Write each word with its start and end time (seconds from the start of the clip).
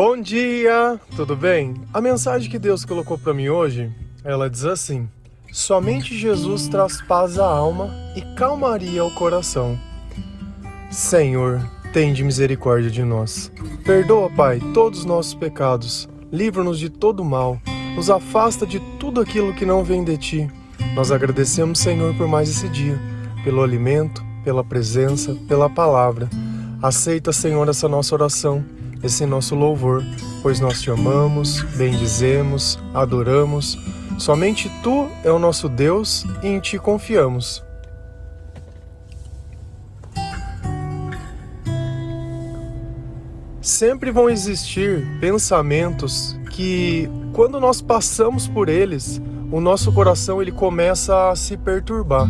Bom 0.00 0.16
dia, 0.20 1.00
tudo 1.16 1.34
bem? 1.34 1.74
A 1.92 2.00
mensagem 2.00 2.48
que 2.48 2.56
Deus 2.56 2.84
colocou 2.84 3.18
para 3.18 3.34
mim 3.34 3.48
hoje, 3.48 3.92
ela 4.22 4.48
diz 4.48 4.64
assim: 4.64 5.08
Somente 5.50 6.16
Jesus 6.16 6.68
traz 6.68 7.02
paz 7.02 7.36
à 7.36 7.44
alma 7.44 7.90
e 8.14 8.22
calmaria 8.36 9.02
ao 9.02 9.10
coração. 9.10 9.76
Senhor, 10.88 11.60
tende 11.92 12.22
misericórdia 12.22 12.88
de 12.88 13.02
nós. 13.02 13.50
Perdoa, 13.84 14.30
Pai, 14.30 14.60
todos 14.72 15.00
os 15.00 15.04
nossos 15.04 15.34
pecados. 15.34 16.08
Livra-nos 16.30 16.78
de 16.78 16.88
todo 16.88 17.24
mal. 17.24 17.60
Nos 17.96 18.08
afasta 18.08 18.64
de 18.64 18.78
tudo 19.00 19.20
aquilo 19.20 19.52
que 19.52 19.66
não 19.66 19.82
vem 19.82 20.04
de 20.04 20.16
ti. 20.16 20.50
Nós 20.94 21.10
agradecemos, 21.10 21.80
Senhor, 21.80 22.14
por 22.14 22.28
mais 22.28 22.48
esse 22.48 22.68
dia, 22.68 22.96
pelo 23.42 23.64
alimento, 23.64 24.24
pela 24.44 24.62
presença, 24.62 25.34
pela 25.48 25.68
palavra. 25.68 26.30
Aceita, 26.80 27.32
Senhor, 27.32 27.68
essa 27.68 27.88
nossa 27.88 28.14
oração 28.14 28.64
esse 29.02 29.24
nosso 29.24 29.54
louvor, 29.54 30.04
pois 30.42 30.60
nós 30.60 30.80
te 30.80 30.90
amamos, 30.90 31.62
bendizemos, 31.76 32.78
adoramos. 32.92 33.78
Somente 34.18 34.70
tu 34.82 35.08
é 35.22 35.30
o 35.30 35.38
nosso 35.38 35.68
Deus 35.68 36.24
e 36.42 36.48
em 36.48 36.60
ti 36.60 36.78
confiamos. 36.78 37.62
Sempre 43.60 44.10
vão 44.10 44.30
existir 44.30 45.06
pensamentos 45.20 46.36
que, 46.50 47.08
quando 47.32 47.60
nós 47.60 47.80
passamos 47.80 48.48
por 48.48 48.68
eles, 48.68 49.20
o 49.52 49.60
nosso 49.60 49.92
coração 49.92 50.42
ele 50.42 50.50
começa 50.50 51.30
a 51.30 51.36
se 51.36 51.56
perturbar. 51.56 52.28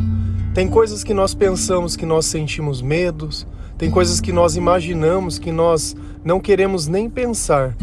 Tem 0.52 0.68
coisas 0.68 1.04
que 1.04 1.14
nós 1.14 1.34
pensamos 1.34 1.96
que 1.96 2.04
nós 2.04 2.26
sentimos 2.26 2.82
medos, 2.82 3.46
tem 3.78 3.92
coisas 3.92 4.20
que 4.20 4.32
nós 4.32 4.56
imaginamos 4.56 5.38
que 5.38 5.52
nós 5.52 5.94
não 6.24 6.40
queremos 6.40 6.88
nem 6.88 7.08
pensar. 7.08 7.76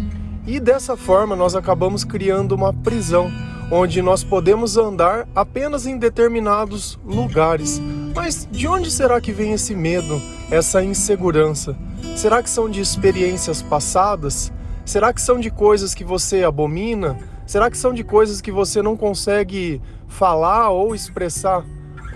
E 0.46 0.60
dessa 0.60 0.98
forma 0.98 1.38
nós 1.38 1.56
acabamos 1.56 2.04
criando 2.04 2.52
uma 2.52 2.74
prisão, 2.74 3.32
onde 3.72 4.02
nós 4.02 4.22
podemos 4.22 4.76
andar 4.76 5.26
apenas 5.34 5.88
em 5.88 5.98
determinados 5.98 7.00
lugares. 7.06 7.82
Mas 8.14 8.46
de 8.52 8.68
onde 8.68 8.92
será 8.92 9.22
que 9.22 9.32
vem 9.32 9.54
esse 9.54 9.74
medo, 9.74 10.22
essa 10.52 10.84
insegurança? 10.84 11.76
Será 12.18 12.44
que 12.44 12.50
são 12.50 12.70
de 12.70 12.82
experiências 12.82 13.62
passadas? 13.62 14.52
Será 14.84 15.14
que 15.14 15.22
são 15.22 15.40
de 15.40 15.50
coisas 15.50 15.96
que 15.96 16.04
você 16.04 16.44
abomina? 16.44 17.18
Será 17.48 17.72
que 17.72 17.78
são 17.78 17.94
de 17.94 18.04
coisas 18.04 18.42
que 18.42 18.52
você 18.52 18.82
não 18.82 18.98
consegue 18.98 19.82
falar 20.08 20.70
ou 20.70 20.94
expressar? 20.94 21.64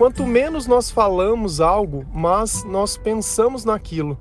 Quanto 0.00 0.26
menos 0.26 0.66
nós 0.66 0.90
falamos 0.90 1.60
algo, 1.60 2.06
mas 2.10 2.64
nós 2.64 2.96
pensamos 2.96 3.66
naquilo. 3.66 4.18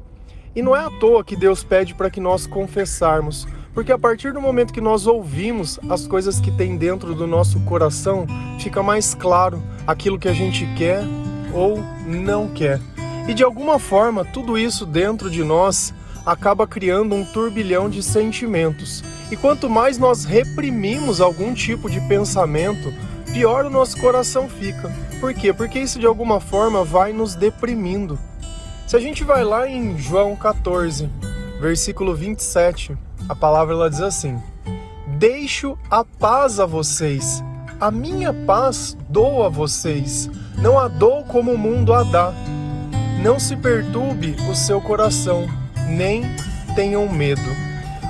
E 0.54 0.62
não 0.62 0.76
é 0.76 0.84
à 0.84 0.90
toa 1.00 1.24
que 1.24 1.38
Deus 1.38 1.64
pede 1.64 1.96
para 1.96 2.10
que 2.10 2.20
nós 2.20 2.46
confessarmos, 2.46 3.48
porque 3.74 3.90
a 3.90 3.98
partir 3.98 4.34
do 4.34 4.42
momento 4.42 4.74
que 4.74 4.82
nós 4.82 5.08
ouvimos 5.08 5.80
as 5.90 6.06
coisas 6.06 6.42
que 6.42 6.52
tem 6.52 6.76
dentro 6.76 7.16
do 7.16 7.26
nosso 7.26 7.62
coração, 7.62 8.28
fica 8.60 8.84
mais 8.84 9.16
claro 9.16 9.64
aquilo 9.88 10.20
que 10.20 10.28
a 10.28 10.34
gente 10.34 10.66
quer 10.76 11.02
ou 11.54 11.82
não 12.06 12.50
quer. 12.50 12.82
E 13.26 13.34
de 13.34 13.46
alguma 13.46 13.80
forma, 13.80 14.26
tudo 14.26 14.58
isso 14.58 14.86
dentro 14.86 15.32
de 15.32 15.46
nós 15.46 15.94
acaba 16.26 16.68
criando 16.68 17.16
um 17.16 17.24
turbilhão 17.24 17.90
de 17.90 18.04
sentimentos. 18.04 19.02
E 19.32 19.38
quanto 19.38 19.70
mais 19.70 19.98
nós 19.98 20.26
reprimimos 20.26 21.22
algum 21.22 21.54
tipo 21.54 21.90
de 21.90 22.02
pensamento, 22.02 22.94
pior 23.40 23.66
o 23.66 23.70
nosso 23.70 23.98
coração 24.02 24.50
fica. 24.50 24.92
Por 25.22 25.34
quê? 25.34 25.54
Porque 25.54 25.80
isso 25.80 25.98
de 25.98 26.06
alguma 26.06 26.42
forma 26.42 26.84
vai 26.84 27.14
nos 27.14 27.36
deprimindo. 27.36 28.20
Se 28.86 28.98
a 28.98 29.00
gente 29.00 29.24
vai 29.24 29.46
lá 29.46 29.66
em 29.66 29.98
João 29.98 30.36
14, 30.36 31.10
versículo 31.62 32.14
27, 32.14 32.98
a 33.30 33.34
palavra 33.34 33.74
ela 33.74 33.90
diz 33.90 34.02
assim: 34.02 34.38
Deixo 35.18 35.78
a 35.90 36.04
paz 36.04 36.60
a 36.60 36.66
vocês, 36.66 37.42
a 37.80 37.90
minha 37.90 38.34
paz 38.34 38.98
dou 39.08 39.46
a 39.46 39.48
vocês, 39.48 40.30
não 40.58 40.78
a 40.78 40.90
dou 40.90 41.24
como 41.24 41.54
o 41.54 41.58
mundo 41.58 41.94
a 41.94 42.04
dá. 42.04 42.34
Não 43.24 43.40
se 43.40 43.56
perturbe 43.56 44.36
o 44.52 44.54
seu 44.56 44.82
coração, 44.82 45.48
nem 45.88 46.24
tenham 46.76 47.08
medo. 47.08 47.50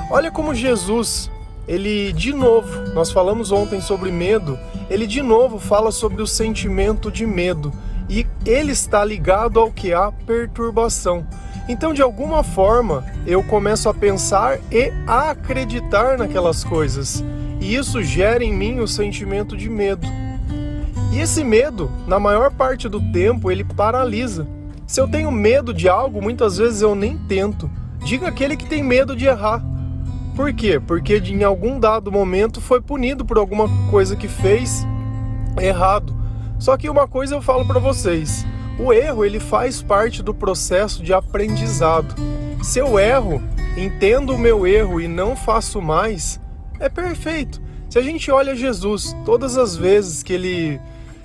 Olha 0.09 0.31
como 0.31 0.55
Jesus 0.55 1.29
ele 1.69 2.11
de 2.13 2.33
novo, 2.33 2.67
nós 2.95 3.11
falamos 3.11 3.51
ontem 3.51 3.79
sobre 3.79 4.11
medo, 4.11 4.57
ele 4.89 5.05
de 5.05 5.21
novo 5.21 5.59
fala 5.59 5.91
sobre 5.91 6.21
o 6.21 6.27
sentimento 6.27 7.11
de 7.11 7.25
medo 7.25 7.71
e 8.09 8.25
ele 8.45 8.71
está 8.71 9.05
ligado 9.05 9.59
ao 9.59 9.71
que 9.71 9.93
há 9.93 10.11
perturbação. 10.11 11.25
Então, 11.67 11.93
de 11.93 12.01
alguma 12.01 12.43
forma, 12.43 13.05
eu 13.27 13.43
começo 13.43 13.87
a 13.87 13.93
pensar 13.93 14.59
e 14.71 14.91
a 15.05 15.29
acreditar 15.29 16.17
naquelas 16.17 16.63
coisas, 16.63 17.23
e 17.61 17.75
isso 17.75 18.01
gera 18.01 18.43
em 18.43 18.51
mim 18.51 18.79
o 18.79 18.87
sentimento 18.87 19.55
de 19.55 19.69
medo. 19.69 20.07
E 21.11 21.19
esse 21.19 21.43
medo, 21.43 21.91
na 22.07 22.19
maior 22.19 22.51
parte 22.51 22.89
do 22.89 22.99
tempo, 23.11 23.51
ele 23.51 23.63
paralisa. 23.63 24.47
Se 24.87 24.99
eu 24.99 25.07
tenho 25.07 25.31
medo 25.31 25.71
de 25.71 25.87
algo, 25.87 26.19
muitas 26.19 26.57
vezes 26.57 26.81
eu 26.81 26.95
nem 26.95 27.15
tento. 27.15 27.69
Diga 28.03 28.27
aquele 28.27 28.57
que 28.57 28.65
tem 28.65 28.81
medo 28.81 29.15
de 29.15 29.25
errar. 29.25 29.63
Por 30.39 30.53
quê? 30.53 30.79
Porque 30.79 31.17
em 31.17 31.43
algum 31.43 31.77
dado 31.77 32.09
momento 32.09 32.61
foi 32.61 32.79
punido 32.79 33.25
por 33.25 33.37
alguma 33.37 33.67
coisa 33.91 34.15
que 34.15 34.29
fez 34.29 34.87
errado. 35.59 36.15
Só 36.57 36.77
que 36.77 36.89
uma 36.89 37.09
coisa 37.09 37.35
eu 37.35 37.41
falo 37.41 37.67
para 37.67 37.77
vocês, 37.77 38.45
o 38.79 38.93
erro 38.93 39.25
ele 39.25 39.37
faz 39.37 39.81
parte 39.81 40.23
do 40.23 40.33
processo 40.33 41.03
de 41.03 41.13
aprendizado. 41.13 42.15
Se 42.63 42.79
eu 42.79 42.97
erro, 42.97 43.43
entendo 43.75 44.33
o 44.33 44.37
meu 44.37 44.65
erro 44.65 45.01
e 45.01 45.09
não 45.09 45.35
faço 45.35 45.81
mais, 45.81 46.39
é 46.79 46.87
perfeito. 46.87 47.61
Se 47.89 47.99
a 47.99 48.01
gente 48.01 48.31
olha 48.31 48.55
Jesus, 48.55 49.13
todas 49.25 49.57
as 49.57 49.75
vezes 49.75 50.23
que 50.23 50.31
ele 50.31 50.79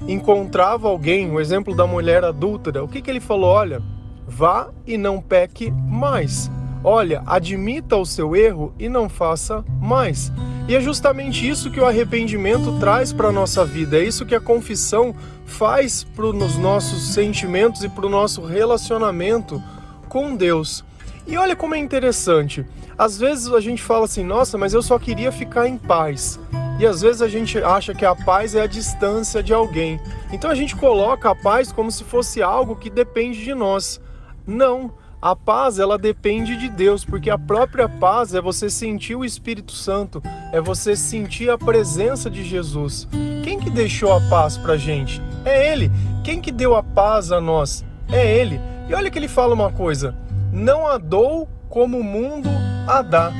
encontrava 0.09 0.89
alguém, 0.89 1.31
o 1.31 1.39
exemplo 1.39 1.73
da 1.73 1.87
mulher 1.87 2.25
adúltera, 2.25 2.83
o 2.83 2.89
que, 2.89 3.01
que 3.01 3.13
ele 3.13 3.21
falou? 3.21 3.51
Olha, 3.51 3.81
vá 4.27 4.71
e 4.85 4.99
não 4.99 5.23
peque 5.23 5.71
mais. 5.71 6.51
Olha, 6.87 7.23
admita 7.25 7.97
o 7.97 8.05
seu 8.05 8.37
erro 8.37 8.75
e 8.79 8.91
não 8.91 9.09
faça 9.09 9.65
mais. 9.81 10.31
E 10.69 10.77
é 10.77 10.81
justamente 10.81 11.49
isso 11.49 11.71
que 11.71 11.81
o 11.81 11.87
arrependimento 11.87 12.79
traz 12.79 13.11
para 13.11 13.29
a 13.29 13.33
nossa 13.33 13.65
vida, 13.65 13.99
é 13.99 14.05
isso 14.05 14.27
que 14.27 14.35
a 14.35 14.41
confissão 14.41 15.15
faz 15.47 16.05
para 16.05 16.27
os 16.27 16.59
nossos 16.59 17.15
sentimentos 17.15 17.83
e 17.83 17.89
para 17.89 18.07
o 18.07 18.11
nosso 18.11 18.43
relacionamento 18.45 19.63
com 20.09 20.37
Deus. 20.37 20.85
E 21.27 21.37
olha 21.39 21.57
como 21.57 21.75
é 21.75 21.79
interessante. 21.79 22.67
Às 22.99 23.19
vezes 23.19 23.53
a 23.53 23.61
gente 23.61 23.83
fala 23.83 24.05
assim, 24.05 24.23
nossa, 24.23 24.57
mas 24.59 24.75
eu 24.75 24.83
só 24.83 24.99
queria 24.99 25.33
ficar 25.33 25.67
em 25.67 25.79
paz. 25.79 26.39
E 26.79 26.87
às 26.87 27.01
vezes 27.01 27.23
a 27.23 27.29
gente 27.29 27.59
acha 27.59 27.95
que 27.95 28.05
a 28.05 28.15
paz 28.15 28.55
é 28.55 28.61
a 28.61 28.67
distância 28.67 29.43
de 29.43 29.55
alguém. 29.55 29.99
Então 30.33 30.51
a 30.51 30.55
gente 30.55 30.77
coloca 30.77 31.31
a 31.31 31.35
paz 31.35 31.73
como 31.73 31.91
se 31.91 32.05
fosse 32.05 32.43
algo 32.43 32.77
que 32.77 32.91
depende 32.91 33.43
de 33.43 33.55
nós. 33.55 34.01
Não. 34.47 34.93
A 35.25 35.35
paz, 35.35 35.79
ela 35.79 35.97
depende 35.97 36.55
de 36.55 36.69
Deus, 36.69 37.03
porque 37.03 37.31
a 37.31 37.39
própria 37.39 37.89
paz 37.89 38.35
é 38.35 38.43
você 38.43 38.69
sentir 38.69 39.15
o 39.15 39.25
Espírito 39.25 39.73
Santo, 39.73 40.23
é 40.53 40.61
você 40.61 40.95
sentir 40.95 41.49
a 41.49 41.57
presença 41.57 42.29
de 42.29 42.45
Jesus. 42.45 43.09
Quem 43.43 43.59
que 43.59 43.71
deixou 43.71 44.13
a 44.13 44.21
paz 44.29 44.59
pra 44.59 44.77
gente? 44.77 45.23
É 45.43 45.73
Ele. 45.73 45.91
Quem 46.23 46.43
que 46.43 46.53
deu 46.53 46.77
a 46.77 46.83
paz 46.83 47.33
a 47.33 47.41
nós? 47.41 47.83
É 48.13 48.39
Ele. 48.39 48.61
E 48.87 48.93
olha 48.93 49.11
que 49.11 49.19
ele 49.19 49.27
fala 49.27 49.55
uma 49.55 49.73
coisa: 49.73 50.15
não 50.53 50.87
a 50.87 50.99
dou 50.99 51.49
como 51.71 52.01
o 52.01 52.05
mundo 52.05 52.51
a 52.87 53.01
dá. 53.01 53.33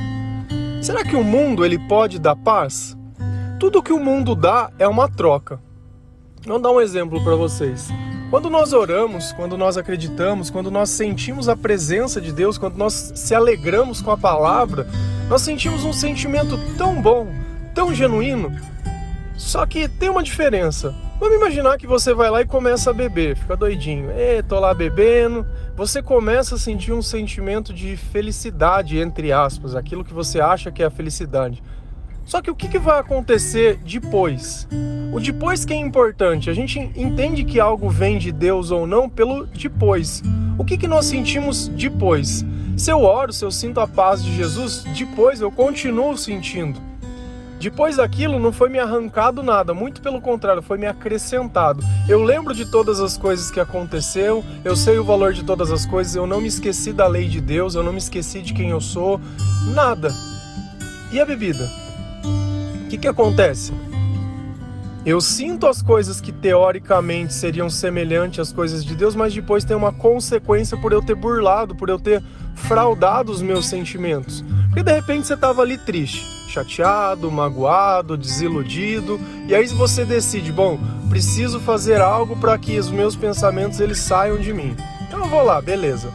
Será 0.81 1.05
que 1.05 1.15
o 1.15 1.23
mundo 1.23 1.67
ele 1.67 1.79
pode 1.79 2.19
dar 2.19 2.35
paz? 2.35 2.97
Tudo 3.61 3.83
que 3.83 3.93
o 3.93 4.01
mundo 4.01 4.35
dá 4.35 4.71
é 4.79 4.89
uma 4.89 5.07
troca. 5.07 5.61
Vamos 6.47 6.63
dar 6.63 6.71
um 6.71 6.81
exemplo 6.81 7.23
para 7.23 7.37
vocês. 7.37 7.91
Quando 8.35 8.51
nós 8.51 8.73
oramos, 8.73 9.31
quando 9.31 9.57
nós 9.57 9.79
acreditamos, 9.79 10.51
quando 10.51 10.69
nós 10.69 10.91
sentimos 10.91 11.49
a 11.49 11.57
presença 11.57 12.21
de 12.21 12.33
Deus, 12.33 12.59
quando 12.59 12.77
nós 12.77 13.13
se 13.15 13.33
alegramos 13.33 14.03
com 14.03 14.11
a 14.11 14.17
palavra, 14.17 14.89
nós 15.29 15.41
sentimos 15.41 15.85
um 15.85 15.93
sentimento 15.93 16.59
tão 16.77 17.01
bom, 17.01 17.29
tão 17.73 17.95
genuíno. 17.95 18.51
Só 19.37 19.65
que 19.65 19.87
tem 19.87 20.11
uma 20.11 20.21
diferença. 20.21 20.93
Vamos 21.21 21.37
imaginar 21.37 21.79
que 21.79 21.87
você 21.87 22.13
vai 22.13 22.29
lá 22.29 22.41
e 22.41 22.45
começa 22.45 22.91
a 22.91 22.93
beber, 22.93 23.37
fica 23.37 23.57
doidinho. 23.57 24.11
E 24.11 24.43
tô 24.43 24.59
lá 24.59 24.75
bebendo. 24.75 25.47
Você 25.77 26.03
começa 26.03 26.57
a 26.57 26.59
sentir 26.59 26.93
um 26.93 27.03
sentimento 27.03 27.73
de 27.73 27.97
felicidade, 27.97 28.99
entre 28.99 29.31
aspas, 29.31 29.77
aquilo 29.77 30.05
que 30.05 30.13
você 30.13 30.41
acha 30.41 30.73
que 30.73 30.83
é 30.83 30.87
a 30.87 30.91
felicidade. 30.91 31.63
Só 32.25 32.41
que 32.41 32.51
o 32.51 32.55
que, 32.55 32.69
que 32.69 32.79
vai 32.79 32.99
acontecer 32.99 33.79
depois? 33.85 34.67
O 35.13 35.21
depois 35.21 35.65
que 35.65 35.73
é 35.73 35.77
importante. 35.77 36.49
A 36.49 36.55
gente 36.55 36.79
entende 36.97 37.45
que 37.45 37.61
algo 37.61 37.89
vem 37.89 38.19
de 38.19 38.33
Deus 38.33 38.71
ou 38.71 38.87
não 38.87 39.09
pelo 39.09 39.47
depois. 39.47 40.23
O 40.59 40.65
que, 40.65 40.79
que 40.79 40.89
nós 40.89 41.05
sentimos 41.07 41.69
depois? 41.69 42.45
Se 42.77 42.91
eu 42.91 43.03
oro, 43.03 43.33
se 43.33 43.45
eu 43.45 43.51
sinto 43.51 43.79
a 43.79 43.87
paz 43.87 44.25
de 44.25 44.35
Jesus, 44.35 44.85
depois 44.97 45.41
eu 45.41 45.51
continuo 45.51 46.17
sentindo. 46.17 46.81
Depois 47.61 47.97
daquilo 47.97 48.39
não 48.39 48.53
foi 48.53 48.69
me 48.69 48.79
arrancado 48.79 49.43
nada, 49.43 49.73
muito 49.73 50.03
pelo 50.03 50.21
contrário, 50.21 50.61
foi 50.61 50.77
me 50.77 50.87
acrescentado. 50.87 51.83
Eu 52.09 52.23
lembro 52.23 52.53
de 52.53 52.71
todas 52.71 53.01
as 53.01 53.17
coisas 53.17 53.51
que 53.51 53.61
aconteceram, 53.61 54.45
eu 54.65 54.77
sei 54.77 54.99
o 54.99 55.05
valor 55.05 55.33
de 55.33 55.45
todas 55.45 55.71
as 55.71 55.87
coisas, 55.87 56.15
eu 56.15 56.27
não 56.27 56.41
me 56.41 56.49
esqueci 56.49 56.93
da 56.93 57.07
lei 57.07 57.27
de 57.27 57.41
Deus, 57.41 57.75
eu 57.75 57.83
não 57.83 57.93
me 57.93 57.99
esqueci 57.99 58.43
de 58.43 58.53
quem 58.53 58.71
eu 58.71 58.81
sou, 58.81 59.21
nada. 59.73 60.11
E 61.13 61.21
a 61.21 61.25
bebida? 61.25 61.84
Que, 62.95 62.99
que 62.99 63.09
acontece? 63.09 63.73
Eu 65.05 65.21
sinto 65.21 65.67
as 65.67 65.83
coisas 65.83 66.21
que 66.21 66.31
teoricamente 66.31 67.35
seriam 67.35 67.69
semelhantes 67.69 68.39
às 68.39 68.53
coisas 68.53 68.85
de 68.85 68.95
Deus, 68.95 69.17
mas 69.17 69.35
depois 69.35 69.65
tem 69.65 69.77
uma 69.77 69.93
consequência 69.93 70.77
por 70.77 70.93
eu 70.93 71.03
ter 71.03 71.17
burlado, 71.17 71.75
por 71.75 71.89
eu 71.89 71.99
ter 71.99 72.23
fraudado 72.55 73.33
os 73.33 73.43
meus 73.43 73.67
sentimentos. 73.67 74.45
Porque 74.69 74.85
de 74.85 74.93
repente 74.93 75.27
você 75.27 75.35
estava 75.35 75.61
ali 75.61 75.77
triste, 75.77 76.25
chateado, 76.49 77.31
magoado, 77.33 78.17
desiludido, 78.17 79.21
e 79.49 79.55
aí 79.57 79.67
você 79.67 80.05
decide, 80.05 80.53
bom, 80.53 80.79
preciso 81.11 81.59
fazer 81.59 82.01
algo 82.01 82.37
para 82.37 82.57
que 82.57 82.79
os 82.79 82.91
meus 82.91 83.17
pensamentos 83.17 83.81
eles 83.81 83.99
saiam 83.99 84.39
de 84.39 84.53
mim. 84.53 84.77
Então 85.03 85.19
eu 85.19 85.27
vou 85.27 85.43
lá, 85.43 85.61
beleza. 85.61 86.13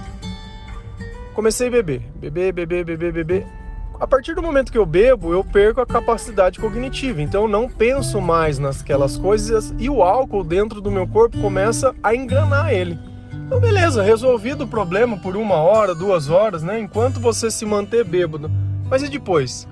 Comecei 1.33 1.67
a 1.67 1.71
beber, 1.71 2.03
beber, 2.21 2.53
beber, 2.53 2.85
beber, 2.85 3.11
beber 3.11 3.58
a 3.99 4.07
partir 4.07 4.33
do 4.33 4.41
momento 4.41 4.71
que 4.71 4.77
eu 4.77 4.85
bebo, 4.85 5.33
eu 5.33 5.43
perco 5.43 5.81
a 5.81 5.85
capacidade 5.85 6.57
cognitiva. 6.57 7.21
Então 7.21 7.43
eu 7.43 7.47
não 7.49 7.67
penso 7.67 8.21
mais 8.21 8.57
nasquelas 8.57 9.17
coisas 9.17 9.73
e 9.77 9.89
o 9.89 10.01
álcool 10.01 10.43
dentro 10.43 10.79
do 10.79 10.89
meu 10.89 11.05
corpo 11.05 11.39
começa 11.41 11.93
a 12.01 12.15
enganar 12.15 12.73
ele. 12.73 12.97
Então 13.45 13.59
beleza, 13.59 14.01
resolvido 14.01 14.63
o 14.63 14.67
problema 14.67 15.17
por 15.17 15.35
uma 15.35 15.55
hora, 15.55 15.93
duas 15.93 16.29
horas, 16.29 16.63
né? 16.63 16.79
Enquanto 16.79 17.19
você 17.19 17.51
se 17.51 17.65
manter 17.65 18.05
bêbado. 18.05 18.49
Mas 18.89 19.03
e 19.03 19.09
depois? 19.09 19.67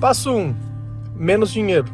Passo 0.00 0.32
1, 0.32 0.38
um, 0.38 0.54
menos 1.14 1.50
dinheiro. 1.50 1.88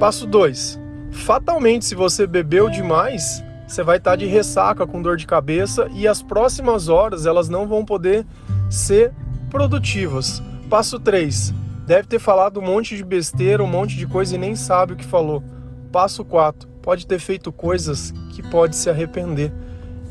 Passo 0.00 0.26
2, 0.26 0.80
fatalmente 1.10 1.84
se 1.84 1.94
você 1.94 2.26
bebeu 2.26 2.70
demais, 2.70 3.42
você 3.66 3.82
vai 3.82 3.98
estar 3.98 4.16
de 4.16 4.24
ressaca 4.24 4.86
com 4.86 5.02
dor 5.02 5.16
de 5.16 5.26
cabeça 5.26 5.88
e 5.92 6.08
as 6.08 6.22
próximas 6.22 6.88
horas 6.88 7.26
elas 7.26 7.48
não 7.48 7.66
vão 7.66 7.84
poder 7.84 8.24
ser 8.70 9.12
produtivas. 9.48 10.42
Passo 10.70 11.00
3. 11.00 11.52
Deve 11.86 12.06
ter 12.06 12.18
falado 12.18 12.60
um 12.60 12.64
monte 12.64 12.96
de 12.96 13.02
besteira, 13.02 13.64
um 13.64 13.66
monte 13.66 13.96
de 13.96 14.06
coisa 14.06 14.34
e 14.34 14.38
nem 14.38 14.54
sabe 14.54 14.92
o 14.92 14.96
que 14.96 15.04
falou. 15.04 15.42
Passo 15.90 16.24
4. 16.24 16.68
Pode 16.82 17.06
ter 17.06 17.18
feito 17.18 17.50
coisas 17.50 18.12
que 18.30 18.42
pode 18.42 18.76
se 18.76 18.90
arrepender. 18.90 19.52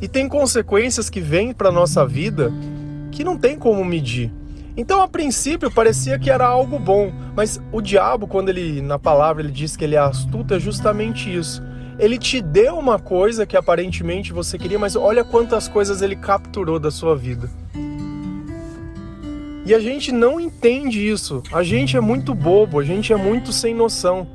E 0.00 0.08
tem 0.08 0.28
consequências 0.28 1.08
que 1.08 1.20
vêm 1.20 1.52
para 1.52 1.72
nossa 1.72 2.06
vida 2.06 2.52
que 3.10 3.24
não 3.24 3.38
tem 3.38 3.58
como 3.58 3.84
medir. 3.84 4.32
Então, 4.76 5.02
a 5.02 5.08
princípio, 5.08 5.70
parecia 5.70 6.18
que 6.18 6.30
era 6.30 6.46
algo 6.46 6.78
bom, 6.78 7.12
mas 7.34 7.60
o 7.72 7.80
diabo, 7.80 8.28
quando 8.28 8.48
ele, 8.48 8.80
na 8.80 8.96
palavra, 8.96 9.42
ele 9.42 9.50
diz 9.50 9.76
que 9.76 9.82
ele 9.82 9.96
é 9.96 9.98
astuto, 9.98 10.54
é 10.54 10.60
justamente 10.60 11.34
isso. 11.34 11.60
Ele 11.98 12.16
te 12.16 12.40
deu 12.40 12.78
uma 12.78 12.96
coisa 12.96 13.44
que 13.44 13.56
aparentemente 13.56 14.32
você 14.32 14.56
queria, 14.56 14.78
mas 14.78 14.94
olha 14.94 15.24
quantas 15.24 15.66
coisas 15.66 16.00
ele 16.00 16.14
capturou 16.14 16.78
da 16.78 16.92
sua 16.92 17.16
vida. 17.16 17.50
E 19.68 19.74
a 19.74 19.78
gente 19.78 20.10
não 20.10 20.40
entende 20.40 21.06
isso. 21.06 21.42
A 21.52 21.62
gente 21.62 21.94
é 21.94 22.00
muito 22.00 22.34
bobo, 22.34 22.80
a 22.80 22.82
gente 22.82 23.12
é 23.12 23.16
muito 23.16 23.52
sem 23.52 23.74
noção. 23.74 24.26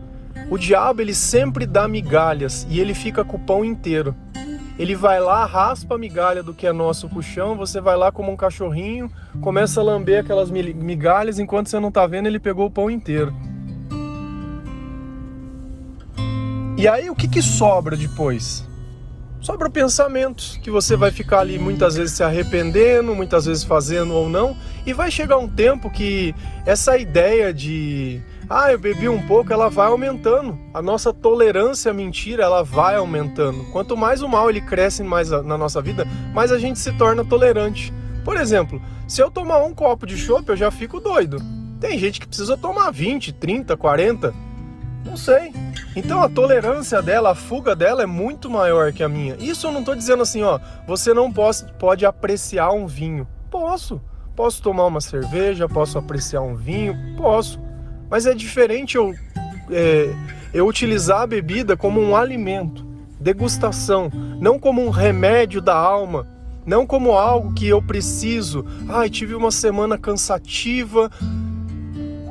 O 0.47 0.59
diabo 0.59 1.01
ele 1.01 1.15
sempre 1.15 1.65
dá 1.65 1.87
migalhas 1.87 2.67
e 2.69 2.79
ele 2.79 2.93
fica 2.93 3.25
com 3.25 3.37
o 3.37 3.39
pão 3.39 3.65
inteiro. 3.65 4.15
Ele 4.77 4.93
vai 4.93 5.19
lá, 5.19 5.43
raspa 5.43 5.95
a 5.95 5.97
migalha 5.97 6.43
do 6.43 6.53
que 6.53 6.67
é 6.67 6.71
nosso 6.71 7.09
pro 7.09 7.23
chão, 7.23 7.57
você 7.57 7.81
vai 7.81 7.97
lá 7.97 8.11
como 8.11 8.31
um 8.31 8.37
cachorrinho, 8.37 9.09
começa 9.41 9.81
a 9.81 9.83
lamber 9.83 10.19
aquelas 10.19 10.51
migalhas, 10.51 11.39
enquanto 11.39 11.67
você 11.67 11.79
não 11.79 11.91
tá 11.91 12.05
vendo, 12.05 12.27
ele 12.27 12.39
pegou 12.39 12.67
o 12.67 12.71
pão 12.71 12.91
inteiro. 12.91 13.33
E 16.77 16.87
aí 16.87 17.09
o 17.09 17.15
que, 17.15 17.27
que 17.27 17.41
sobra 17.41 17.97
depois? 17.97 18.67
Sobra 19.43 19.69
pensamentos 19.69 20.57
que 20.63 20.71
você 20.71 20.95
vai 20.95 21.11
ficar 21.11 21.41
ali 21.41 21.59
muitas 21.59 21.95
vezes 21.95 22.15
se 22.15 22.23
arrependendo, 22.23 23.13
muitas 23.13 23.45
vezes 23.45 23.63
fazendo 23.63 24.13
ou 24.13 24.29
não, 24.29 24.55
e 24.85 24.93
vai 24.93 25.11
chegar 25.11 25.37
um 25.37 25.49
tempo 25.49 25.89
que 25.89 26.33
essa 26.65 26.97
ideia 26.97 27.53
de 27.53 28.21
ah, 28.49 28.71
eu 28.71 28.79
bebi 28.79 29.09
um 29.09 29.21
pouco, 29.27 29.51
ela 29.51 29.69
vai 29.69 29.87
aumentando. 29.87 30.57
A 30.73 30.81
nossa 30.81 31.13
tolerância 31.13 31.91
à 31.91 31.93
mentira, 31.93 32.43
ela 32.43 32.63
vai 32.63 32.95
aumentando. 32.95 33.65
Quanto 33.71 33.97
mais 33.97 34.21
o 34.21 34.29
mal 34.29 34.49
ele 34.49 34.61
cresce 34.61 35.03
mais 35.03 35.29
na 35.29 35.57
nossa 35.57 35.81
vida, 35.81 36.07
mais 36.33 36.51
a 36.51 36.57
gente 36.57 36.79
se 36.79 36.93
torna 36.93 37.25
tolerante. 37.25 37.93
Por 38.23 38.37
exemplo, 38.37 38.81
se 39.07 39.21
eu 39.21 39.29
tomar 39.29 39.63
um 39.63 39.73
copo 39.73 40.05
de 40.05 40.17
chopp, 40.17 40.47
eu 40.47 40.55
já 40.55 40.71
fico 40.71 40.99
doido. 40.99 41.37
Tem 41.81 41.99
gente 41.99 42.19
que 42.19 42.27
precisa 42.27 42.55
tomar 42.55 42.91
20, 42.91 43.33
30, 43.33 43.75
40. 43.75 44.33
Não 45.05 45.17
sei. 45.17 45.53
Então 45.95 46.21
a 46.21 46.29
tolerância 46.29 47.01
dela, 47.01 47.31
a 47.31 47.35
fuga 47.35 47.75
dela 47.75 48.03
é 48.03 48.05
muito 48.05 48.49
maior 48.49 48.91
que 48.91 49.03
a 49.03 49.09
minha. 49.09 49.35
Isso 49.39 49.67
eu 49.67 49.71
não 49.71 49.81
estou 49.81 49.95
dizendo 49.95 50.23
assim, 50.23 50.41
ó, 50.43 50.59
você 50.87 51.13
não 51.13 51.31
pode, 51.31 51.65
pode 51.77 52.05
apreciar 52.05 52.71
um 52.71 52.87
vinho. 52.87 53.27
Posso. 53.51 54.01
Posso 54.35 54.61
tomar 54.63 54.87
uma 54.87 55.01
cerveja, 55.01 55.69
posso 55.69 55.97
apreciar 55.97 56.41
um 56.41 56.55
vinho, 56.55 56.97
posso. 57.15 57.59
Mas 58.09 58.25
é 58.25 58.33
diferente 58.33 58.95
eu, 58.95 59.13
é, 59.69 60.11
eu 60.53 60.65
utilizar 60.65 61.21
a 61.21 61.27
bebida 61.27 61.77
como 61.77 62.01
um 62.01 62.15
alimento, 62.15 62.83
degustação, 63.19 64.09
não 64.39 64.57
como 64.57 64.83
um 64.83 64.89
remédio 64.89 65.61
da 65.61 65.75
alma, 65.75 66.27
não 66.65 66.85
como 66.85 67.11
algo 67.11 67.53
que 67.53 67.67
eu 67.67 67.81
preciso. 67.81 68.65
Ai, 68.89 69.09
tive 69.09 69.35
uma 69.35 69.51
semana 69.51 69.97
cansativa. 69.97 71.11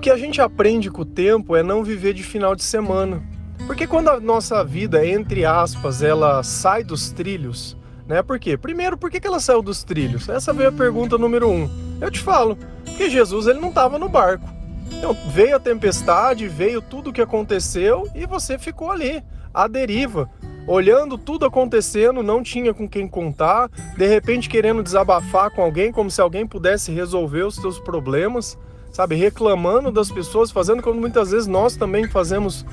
Que 0.02 0.10
a 0.10 0.16
gente 0.16 0.40
aprende 0.40 0.90
com 0.90 1.02
o 1.02 1.04
tempo 1.04 1.54
é 1.54 1.62
não 1.62 1.84
viver 1.84 2.12
de 2.12 2.24
final 2.24 2.56
de 2.56 2.64
semana. 2.64 3.22
Porque 3.68 3.86
quando 3.86 4.08
a 4.08 4.18
nossa 4.18 4.64
vida, 4.64 5.06
entre 5.06 5.44
aspas, 5.44 6.02
ela 6.02 6.42
sai 6.42 6.82
dos 6.82 7.12
trilhos, 7.12 7.76
né? 8.04 8.20
Por 8.20 8.40
quê? 8.40 8.56
Primeiro, 8.56 8.98
por 8.98 9.08
que 9.12 9.24
ela 9.24 9.38
saiu 9.38 9.62
dos 9.62 9.84
trilhos? 9.84 10.28
Essa 10.28 10.52
veio 10.52 10.70
a 10.70 10.72
pergunta 10.72 11.16
número 11.16 11.48
um. 11.48 11.70
Eu 12.00 12.10
te 12.10 12.18
falo, 12.18 12.58
porque 12.84 13.08
Jesus 13.08 13.46
ele 13.46 13.60
não 13.60 13.68
estava 13.68 13.96
no 13.96 14.08
barco. 14.08 14.44
Então, 14.90 15.16
veio 15.30 15.54
a 15.54 15.60
tempestade, 15.60 16.48
veio 16.48 16.82
tudo 16.82 17.10
o 17.10 17.12
que 17.12 17.22
aconteceu 17.22 18.08
e 18.12 18.26
você 18.26 18.58
ficou 18.58 18.90
ali, 18.90 19.22
à 19.54 19.68
deriva, 19.68 20.28
olhando 20.66 21.16
tudo 21.16 21.46
acontecendo, 21.46 22.24
não 22.24 22.42
tinha 22.42 22.74
com 22.74 22.88
quem 22.88 23.06
contar, 23.06 23.70
de 23.96 24.06
repente 24.08 24.48
querendo 24.48 24.82
desabafar 24.82 25.54
com 25.54 25.62
alguém, 25.62 25.92
como 25.92 26.10
se 26.10 26.20
alguém 26.20 26.44
pudesse 26.44 26.90
resolver 26.90 27.44
os 27.44 27.54
seus 27.54 27.78
problemas, 27.78 28.58
sabe? 28.92 29.16
Reclamando 29.16 29.90
das 29.90 30.10
pessoas, 30.10 30.50
fazendo 30.50 30.82
como 30.82 31.00
muitas 31.00 31.30
vezes 31.30 31.46
nós 31.46 31.76
também 31.76 32.06
fazemos 32.06 32.64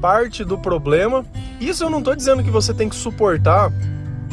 parte 0.00 0.44
do 0.44 0.58
problema. 0.58 1.24
Isso 1.60 1.84
eu 1.84 1.90
não 1.90 1.98
estou 1.98 2.16
dizendo 2.16 2.42
que 2.42 2.50
você 2.50 2.74
tem 2.74 2.88
que 2.88 2.96
suportar 2.96 3.70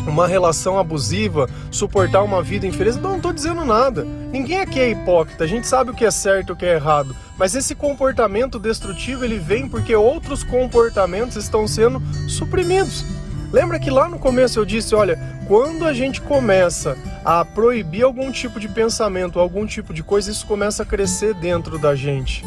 uma 0.08 0.28
relação 0.28 0.80
abusiva, 0.80 1.50
suportar 1.70 2.24
uma 2.24 2.42
vida 2.42 2.66
infeliz. 2.66 2.96
Não, 2.96 3.18
estou 3.18 3.34
dizendo 3.34 3.66
nada. 3.66 4.04
Ninguém 4.32 4.60
aqui 4.60 4.80
é 4.80 4.90
hipócrita. 4.90 5.44
A 5.44 5.48
gente 5.48 5.68
sabe 5.68 5.92
o 5.92 5.94
que 5.94 6.06
é 6.06 6.12
certo 6.12 6.50
e 6.50 6.52
o 6.54 6.56
que 6.56 6.66
é 6.66 6.76
errado. 6.76 7.16
Mas 7.38 7.56
esse 7.56 7.76
comportamento 7.76 8.58
destrutivo 8.58 9.24
ele 9.24 9.38
vem 9.38 9.68
porque 9.68 9.96
outros 9.96 10.44
comportamentos 10.44 11.36
estão 11.36 11.68
sendo 11.68 12.02
suprimidos. 12.30 13.04
Lembra 13.52 13.80
que 13.80 13.90
lá 13.90 14.10
no 14.10 14.20
começo 14.20 14.60
eu 14.60 14.66
disse, 14.66 14.94
olha, 14.94 15.18
quando 15.48 15.86
a 15.86 15.94
gente 15.94 16.20
começa 16.20 16.98
a 17.24 17.46
proibir 17.46 18.04
algum 18.04 18.32
tipo 18.32 18.60
de 18.60 18.68
pensamento, 18.68 19.40
algum 19.40 19.66
tipo 19.66 19.94
de 19.94 20.04
coisa, 20.04 20.30
isso 20.30 20.46
começa 20.46 20.84
a 20.84 20.86
crescer 20.86 21.34
dentro 21.34 21.80
da 21.80 21.96
gente. 21.96 22.44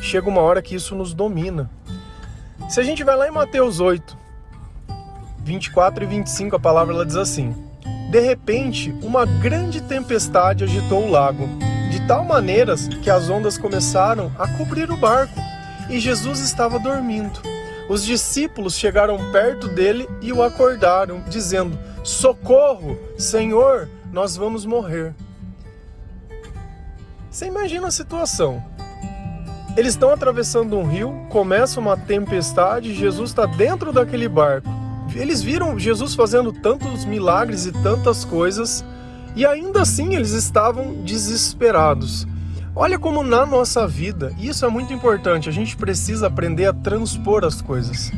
Chega 0.00 0.28
uma 0.28 0.40
hora 0.40 0.62
que 0.62 0.74
isso 0.74 0.94
nos 0.94 1.12
domina. 1.12 1.68
Se 2.68 2.80
a 2.80 2.82
gente 2.84 3.02
vai 3.02 3.16
lá 3.16 3.28
em 3.28 3.32
Mateus 3.32 3.80
8, 3.80 4.16
24 5.42 6.04
e 6.04 6.06
25, 6.06 6.56
a 6.56 6.60
palavra 6.60 6.94
ela 6.94 7.06
diz 7.06 7.16
assim: 7.16 7.54
De 8.10 8.20
repente, 8.20 8.94
uma 9.02 9.26
grande 9.26 9.80
tempestade 9.80 10.64
agitou 10.64 11.06
o 11.06 11.10
lago, 11.10 11.48
de 11.90 12.06
tal 12.06 12.24
maneira 12.24 12.76
que 13.02 13.10
as 13.10 13.28
ondas 13.28 13.58
começaram 13.58 14.32
a 14.38 14.46
cobrir 14.46 14.90
o 14.90 14.96
barco, 14.96 15.40
e 15.88 15.98
Jesus 15.98 16.40
estava 16.40 16.78
dormindo. 16.78 17.55
Os 17.88 18.04
discípulos 18.04 18.76
chegaram 18.76 19.30
perto 19.30 19.68
dele 19.68 20.08
e 20.20 20.32
o 20.32 20.42
acordaram, 20.42 21.22
dizendo: 21.28 21.78
Socorro, 22.02 22.98
Senhor, 23.16 23.88
nós 24.12 24.36
vamos 24.36 24.66
morrer. 24.66 25.14
Você 27.30 27.46
imagina 27.46 27.88
a 27.88 27.90
situação. 27.90 28.62
Eles 29.76 29.92
estão 29.92 30.10
atravessando 30.10 30.76
um 30.76 30.84
rio, 30.84 31.26
começa 31.28 31.78
uma 31.78 31.96
tempestade, 31.96 32.94
Jesus 32.94 33.30
está 33.30 33.44
dentro 33.44 33.92
daquele 33.92 34.26
barco. 34.26 34.68
Eles 35.14 35.42
viram 35.42 35.78
Jesus 35.78 36.14
fazendo 36.14 36.50
tantos 36.50 37.04
milagres 37.04 37.66
e 37.66 37.72
tantas 37.72 38.24
coisas, 38.24 38.84
e 39.36 39.44
ainda 39.44 39.82
assim 39.82 40.14
eles 40.14 40.30
estavam 40.30 40.94
desesperados. 41.04 42.26
Olha 42.78 42.98
como 42.98 43.22
na 43.22 43.46
nossa 43.46 43.88
vida, 43.88 44.34
e 44.36 44.48
isso 44.48 44.62
é 44.62 44.68
muito 44.68 44.92
importante, 44.92 45.48
a 45.48 45.52
gente 45.52 45.74
precisa 45.74 46.26
aprender 46.26 46.66
a 46.66 46.74
transpor 46.74 47.42
as 47.42 47.62
coisas. 47.62 48.12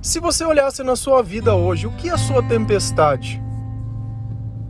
Se 0.00 0.20
você 0.20 0.44
olhasse 0.44 0.84
na 0.84 0.94
sua 0.94 1.24
vida 1.24 1.56
hoje, 1.56 1.88
o 1.88 1.90
que 1.90 2.08
é 2.08 2.12
a 2.12 2.16
sua 2.16 2.40
tempestade? 2.40 3.42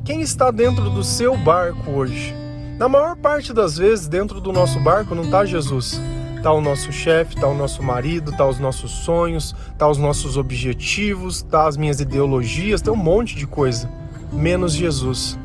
Quem 0.06 0.22
está 0.22 0.50
dentro 0.50 0.88
do 0.88 1.04
seu 1.04 1.36
barco 1.36 1.90
hoje? 1.90 2.34
Na 2.78 2.88
maior 2.88 3.14
parte 3.14 3.52
das 3.52 3.76
vezes, 3.76 4.08
dentro 4.08 4.40
do 4.40 4.54
nosso 4.54 4.80
barco 4.80 5.14
não 5.14 5.24
está 5.24 5.44
Jesus. 5.44 6.00
Está 6.34 6.50
o 6.50 6.62
nosso 6.62 6.90
chefe, 6.90 7.34
está 7.34 7.46
o 7.46 7.54
nosso 7.54 7.82
marido, 7.82 8.30
está 8.30 8.46
os 8.46 8.58
nossos 8.58 8.90
sonhos, 8.90 9.54
está 9.70 9.86
os 9.86 9.98
nossos 9.98 10.38
objetivos, 10.38 11.36
está 11.36 11.66
as 11.66 11.76
minhas 11.76 12.00
ideologias, 12.00 12.80
tem 12.80 12.92
um 12.92 12.96
monte 12.96 13.36
de 13.36 13.46
coisa, 13.46 13.86
menos 14.32 14.72
Jesus. 14.72 15.38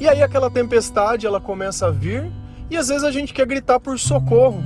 E 0.00 0.08
aí 0.08 0.22
aquela 0.22 0.50
tempestade 0.50 1.26
ela 1.26 1.40
começa 1.40 1.88
a 1.88 1.90
vir 1.90 2.32
E 2.72 2.76
às 2.78 2.88
vezes 2.88 3.04
a 3.04 3.10
gente 3.10 3.34
quer 3.34 3.44
gritar 3.44 3.78
por 3.78 3.98
socorro. 3.98 4.64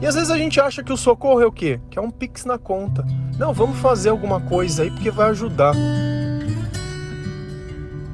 E 0.00 0.06
às 0.06 0.14
vezes 0.14 0.30
a 0.30 0.38
gente 0.38 0.58
acha 0.58 0.82
que 0.82 0.90
o 0.90 0.96
socorro 0.96 1.42
é 1.42 1.46
o 1.46 1.52
quê? 1.52 1.78
Que 1.90 1.98
é 1.98 2.02
um 2.02 2.10
pix 2.10 2.46
na 2.46 2.56
conta. 2.56 3.04
Não, 3.38 3.52
vamos 3.52 3.78
fazer 3.78 4.08
alguma 4.08 4.40
coisa 4.40 4.84
aí 4.84 4.90
porque 4.90 5.10
vai 5.10 5.28
ajudar. 5.28 5.74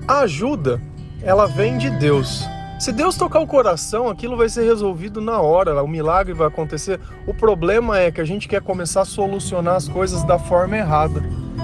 A 0.08 0.18
ajuda, 0.22 0.82
ela 1.22 1.46
vem 1.46 1.78
de 1.78 1.88
Deus. 1.88 2.44
Se 2.80 2.90
Deus 2.90 3.16
tocar 3.16 3.38
o 3.38 3.46
coração, 3.46 4.08
aquilo 4.08 4.36
vai 4.36 4.48
ser 4.48 4.64
resolvido 4.64 5.20
na 5.20 5.40
hora, 5.40 5.80
o 5.84 5.86
milagre 5.86 6.34
vai 6.34 6.48
acontecer. 6.48 6.98
O 7.24 7.32
problema 7.32 7.96
é 7.96 8.10
que 8.10 8.20
a 8.20 8.24
gente 8.24 8.48
quer 8.48 8.60
começar 8.60 9.02
a 9.02 9.04
solucionar 9.04 9.76
as 9.76 9.88
coisas 9.88 10.24
da 10.24 10.36
forma 10.36 10.76
errada. 10.76 11.22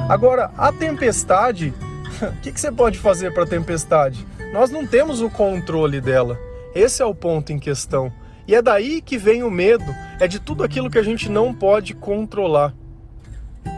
Agora, 0.08 0.52
a 0.56 0.70
tempestade, 0.70 1.74
o 2.22 2.40
que, 2.40 2.52
que 2.52 2.60
você 2.60 2.70
pode 2.70 3.00
fazer 3.00 3.34
para 3.34 3.42
a 3.42 3.48
tempestade? 3.48 4.24
Nós 4.52 4.70
não 4.70 4.86
temos 4.86 5.20
o 5.20 5.28
controle 5.28 6.00
dela. 6.00 6.38
Esse 6.74 7.02
é 7.02 7.06
o 7.06 7.14
ponto 7.14 7.52
em 7.52 7.58
questão. 7.58 8.12
E 8.46 8.54
é 8.54 8.60
daí 8.60 9.00
que 9.00 9.16
vem 9.16 9.42
o 9.42 9.50
medo, 9.50 9.84
é 10.20 10.26
de 10.26 10.38
tudo 10.38 10.64
aquilo 10.64 10.90
que 10.90 10.98
a 10.98 11.02
gente 11.02 11.30
não 11.30 11.54
pode 11.54 11.94
controlar. 11.94 12.74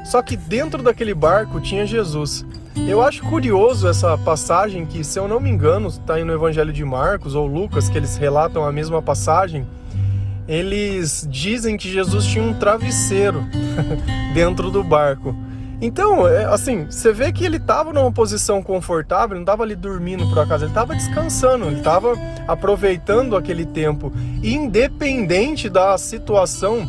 Só 0.05 0.23
que 0.23 0.37
dentro 0.37 0.83
daquele 0.83 1.15
barco 1.15 1.61
tinha 1.61 1.87
Jesus. 1.87 2.45
Eu 2.89 3.03
acho 3.03 3.23
curioso 3.23 3.89
essa 3.89 4.17
passagem 4.19 4.85
que, 4.85 5.03
se 5.03 5.19
eu 5.19 5.27
não 5.27 5.41
me 5.41 5.51
engano, 5.51 5.89
está 5.89 6.15
aí 6.15 6.25
no 6.25 6.33
Evangelho 6.33 6.73
de 6.73 6.85
Marcos 6.85 7.35
ou 7.35 7.47
Lucas, 7.47 7.89
que 7.89 7.97
eles 7.97 8.17
relatam 8.17 8.65
a 8.65 8.73
mesma 8.73 9.01
passagem. 9.01 9.67
Eles 10.49 11.27
dizem 11.31 11.77
que 11.77 11.91
Jesus 11.91 12.27
tinha 12.27 12.45
um 12.45 12.55
travesseiro 12.55 13.45
dentro 14.35 14.71
do 14.71 14.85
barco. 14.85 15.35
Então, 15.81 16.27
é, 16.27 16.47
assim, 16.47 16.87
você 16.87 17.13
vê 17.13 17.31
que 17.33 17.45
ele 17.45 17.59
estava 17.59 17.93
numa 17.93 18.11
posição 18.11 18.63
confortável, 18.63 19.35
não 19.35 19.43
estava 19.43 19.63
ali 19.63 19.77
dormindo 19.77 20.27
por 20.29 20.39
acaso, 20.39 20.65
ele 20.65 20.71
estava 20.71 20.95
descansando, 20.95 21.67
ele 21.67 21.79
estava 21.79 22.15
aproveitando 22.49 23.37
aquele 23.37 23.67
tempo. 23.67 24.11
Independente 24.43 25.69
da 25.69 25.99
situação, 25.99 26.89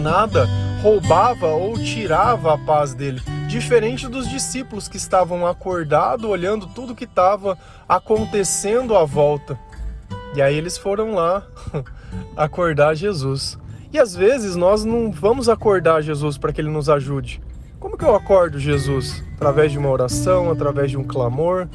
nada 0.00 0.46
roubava 0.82 1.46
ou 1.46 1.78
tirava 1.78 2.54
a 2.54 2.58
paz 2.58 2.92
dele 2.92 3.22
diferente 3.52 4.08
dos 4.08 4.28
discípulos 4.28 4.88
que 4.88 4.96
estavam 4.96 5.46
acordados, 5.46 6.24
olhando 6.24 6.66
tudo 6.66 6.94
que 6.94 7.04
estava 7.04 7.58
acontecendo 7.86 8.96
à 8.96 9.04
volta. 9.04 9.58
E 10.34 10.40
aí 10.40 10.56
eles 10.56 10.78
foram 10.78 11.14
lá 11.14 11.46
acordar 12.34 12.94
Jesus. 12.94 13.58
E 13.92 13.98
às 13.98 14.16
vezes 14.16 14.56
nós 14.56 14.86
não 14.86 15.12
vamos 15.12 15.50
acordar 15.50 16.00
Jesus 16.00 16.38
para 16.38 16.50
que 16.50 16.62
ele 16.62 16.70
nos 16.70 16.88
ajude. 16.88 17.42
Como 17.82 17.98
que 17.98 18.04
eu 18.04 18.14
acordo 18.14 18.60
Jesus? 18.60 19.24
Através 19.34 19.72
de 19.72 19.76
uma 19.76 19.90
oração, 19.90 20.52
através 20.52 20.88
de 20.88 20.96
um 20.96 21.02
clamor. 21.02 21.66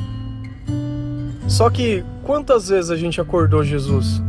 Só 1.49 1.69
que 1.69 2.01
quantas 2.23 2.69
vezes 2.69 2.89
a 2.89 2.95
gente 2.95 3.19
acordou 3.19 3.61
Jesus? 3.61 4.21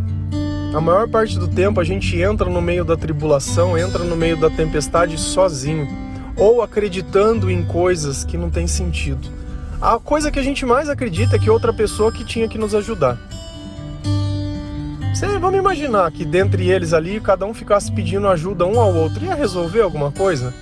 A 0.75 0.81
maior 0.81 1.09
parte 1.09 1.39
do 1.39 1.47
tempo 1.47 1.79
a 1.79 1.85
gente 1.85 2.21
entra 2.21 2.51
no 2.51 2.61
meio 2.61 2.85
da 2.85 2.97
tribulação, 2.97 3.79
entra 3.79 4.03
no 4.03 4.17
meio 4.17 4.37
da 4.37 4.51
tempestade 4.51 5.17
sozinho 5.17 5.87
ou 6.37 6.63
acreditando 6.63 7.49
em 7.49 7.65
coisas 7.65 8.25
que 8.25 8.37
não 8.37 8.51
têm 8.51 8.67
sentido. 8.67 9.29
A 9.81 10.01
coisa 10.01 10.33
que 10.33 10.39
a 10.41 10.43
gente 10.43 10.67
mais 10.67 10.89
acredita 10.89 11.37
é 11.37 11.39
que 11.39 11.49
outra 11.49 11.73
pessoa 11.73 12.11
que 12.11 12.25
tinha 12.25 12.49
que 12.49 12.59
nos 12.59 12.75
ajudar. 12.75 13.17
Você, 15.15 15.29
vamos 15.39 15.61
imaginar 15.61 16.11
que 16.11 16.25
dentre 16.25 16.69
eles 16.69 16.93
ali, 16.93 17.21
cada 17.21 17.47
um 17.47 17.55
ficasse 17.55 17.93
pedindo 17.93 18.27
ajuda 18.27 18.67
um 18.67 18.81
ao 18.81 18.93
outro. 18.93 19.25
Ia 19.25 19.37
resolver 19.37 19.83
alguma 19.83 20.11
coisa? 20.11 20.53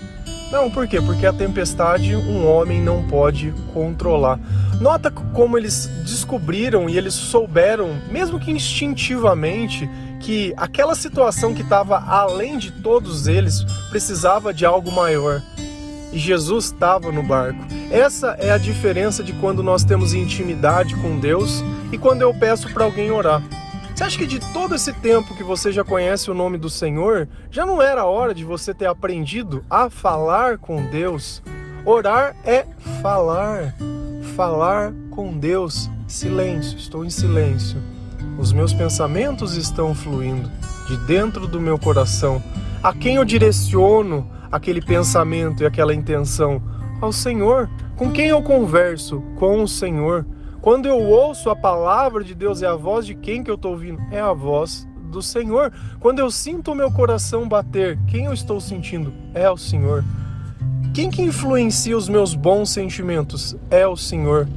Não, 0.50 0.70
por 0.70 0.86
quê? 0.86 1.00
Porque 1.00 1.26
a 1.26 1.32
tempestade 1.32 2.14
um 2.14 2.46
homem 2.46 2.80
não 2.80 3.02
pode 3.02 3.52
controlar. 3.72 4.38
Nota 4.80 5.10
como 5.10 5.58
eles 5.58 5.86
descobriram 6.04 6.88
e 6.88 6.96
eles 6.96 7.14
souberam, 7.14 7.90
mesmo 8.10 8.38
que 8.38 8.50
instintivamente, 8.50 9.88
que 10.20 10.54
aquela 10.56 10.94
situação 10.94 11.54
que 11.54 11.62
estava 11.62 11.98
além 11.98 12.58
de 12.58 12.70
todos 12.70 13.26
eles 13.26 13.64
precisava 13.90 14.52
de 14.54 14.64
algo 14.64 14.90
maior 14.92 15.42
e 16.12 16.18
Jesus 16.18 16.66
estava 16.66 17.12
no 17.12 17.22
barco. 17.22 17.62
Essa 17.90 18.36
é 18.38 18.50
a 18.50 18.58
diferença 18.58 19.22
de 19.22 19.32
quando 19.34 19.62
nós 19.62 19.84
temos 19.84 20.14
intimidade 20.14 20.96
com 20.96 21.18
Deus 21.18 21.62
e 21.92 21.98
quando 21.98 22.22
eu 22.22 22.32
peço 22.32 22.72
para 22.72 22.84
alguém 22.84 23.10
orar. 23.10 23.42
Você 23.96 24.04
acha 24.04 24.18
que 24.18 24.26
de 24.26 24.40
todo 24.52 24.74
esse 24.74 24.92
tempo 24.92 25.34
que 25.34 25.42
você 25.42 25.72
já 25.72 25.82
conhece 25.82 26.30
o 26.30 26.34
nome 26.34 26.58
do 26.58 26.68
Senhor, 26.68 27.26
já 27.50 27.64
não 27.64 27.80
era 27.80 28.04
hora 28.04 28.34
de 28.34 28.44
você 28.44 28.74
ter 28.74 28.84
aprendido 28.84 29.64
a 29.70 29.88
falar 29.88 30.58
com 30.58 30.84
Deus? 30.84 31.42
Orar 31.82 32.36
é 32.44 32.66
falar, 33.00 33.74
falar 34.36 34.92
com 35.10 35.38
Deus. 35.38 35.88
Silêncio, 36.06 36.76
estou 36.76 37.06
em 37.06 37.10
silêncio. 37.10 37.82
Os 38.38 38.52
meus 38.52 38.74
pensamentos 38.74 39.56
estão 39.56 39.94
fluindo 39.94 40.50
de 40.86 40.98
dentro 41.06 41.46
do 41.46 41.58
meu 41.58 41.78
coração. 41.78 42.42
A 42.82 42.92
quem 42.92 43.14
eu 43.14 43.24
direciono 43.24 44.30
aquele 44.52 44.82
pensamento 44.82 45.62
e 45.62 45.66
aquela 45.66 45.94
intenção? 45.94 46.60
Ao 47.00 47.10
Senhor. 47.10 47.66
Com 47.96 48.12
quem 48.12 48.26
eu 48.26 48.42
converso? 48.42 49.22
Com 49.36 49.62
o 49.62 49.66
Senhor. 49.66 50.26
Quando 50.60 50.86
eu 50.86 50.98
ouço 50.98 51.50
a 51.50 51.56
palavra 51.56 52.24
de 52.24 52.34
Deus, 52.34 52.62
é 52.62 52.66
a 52.66 52.74
voz 52.74 53.06
de 53.06 53.14
quem 53.14 53.42
que 53.44 53.50
eu 53.50 53.54
estou 53.54 53.72
ouvindo? 53.72 54.00
É 54.10 54.20
a 54.20 54.32
voz 54.32 54.86
do 55.10 55.22
Senhor. 55.22 55.72
Quando 56.00 56.18
eu 56.18 56.30
sinto 56.30 56.72
o 56.72 56.74
meu 56.74 56.90
coração 56.90 57.48
bater, 57.48 57.98
quem 58.06 58.24
eu 58.24 58.32
estou 58.32 58.60
sentindo? 58.60 59.12
É 59.34 59.48
o 59.50 59.56
Senhor. 59.56 60.04
Quem 60.92 61.10
que 61.10 61.22
influencia 61.22 61.96
os 61.96 62.08
meus 62.08 62.34
bons 62.34 62.70
sentimentos? 62.70 63.56
É 63.70 63.86
o 63.86 63.96
Senhor. 63.96 64.48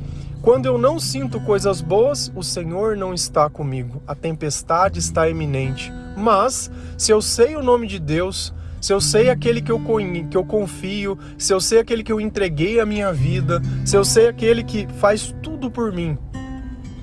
Quando 0.42 0.66
eu 0.66 0.78
não 0.78 1.00
sinto 1.00 1.40
coisas 1.42 1.82
boas, 1.82 2.32
o 2.34 2.42
Senhor 2.42 2.96
não 2.96 3.14
está 3.14 3.50
comigo. 3.50 4.02
A 4.08 4.16
tempestade 4.16 4.98
está 4.98 5.30
iminente. 5.30 5.92
Mas, 6.16 6.72
se 6.98 7.12
eu 7.12 7.22
sei 7.22 7.56
o 7.56 7.62
nome 7.62 7.88
de 7.88 8.00
Deus, 8.00 8.54
se 8.82 8.94
eu 8.94 9.02
sei 9.02 9.30
aquele 9.30 9.62
que 9.62 9.72
eu, 9.72 9.82
que 10.30 10.38
eu 10.38 10.44
confio, 10.46 11.18
se 11.38 11.54
eu 11.54 11.60
sei 11.60 11.80
aquele 11.80 12.04
que 12.04 12.12
eu 12.12 12.22
entreguei 12.22 12.80
a 12.80 12.86
minha 12.86 13.12
vida, 13.12 13.62
se 13.86 13.96
eu 13.96 14.06
sei 14.06 14.28
aquele 14.28 14.64
que 14.64 14.88
faz 14.98 15.36
tudo 15.42 15.70
por 15.70 15.92
mim, 15.92 16.18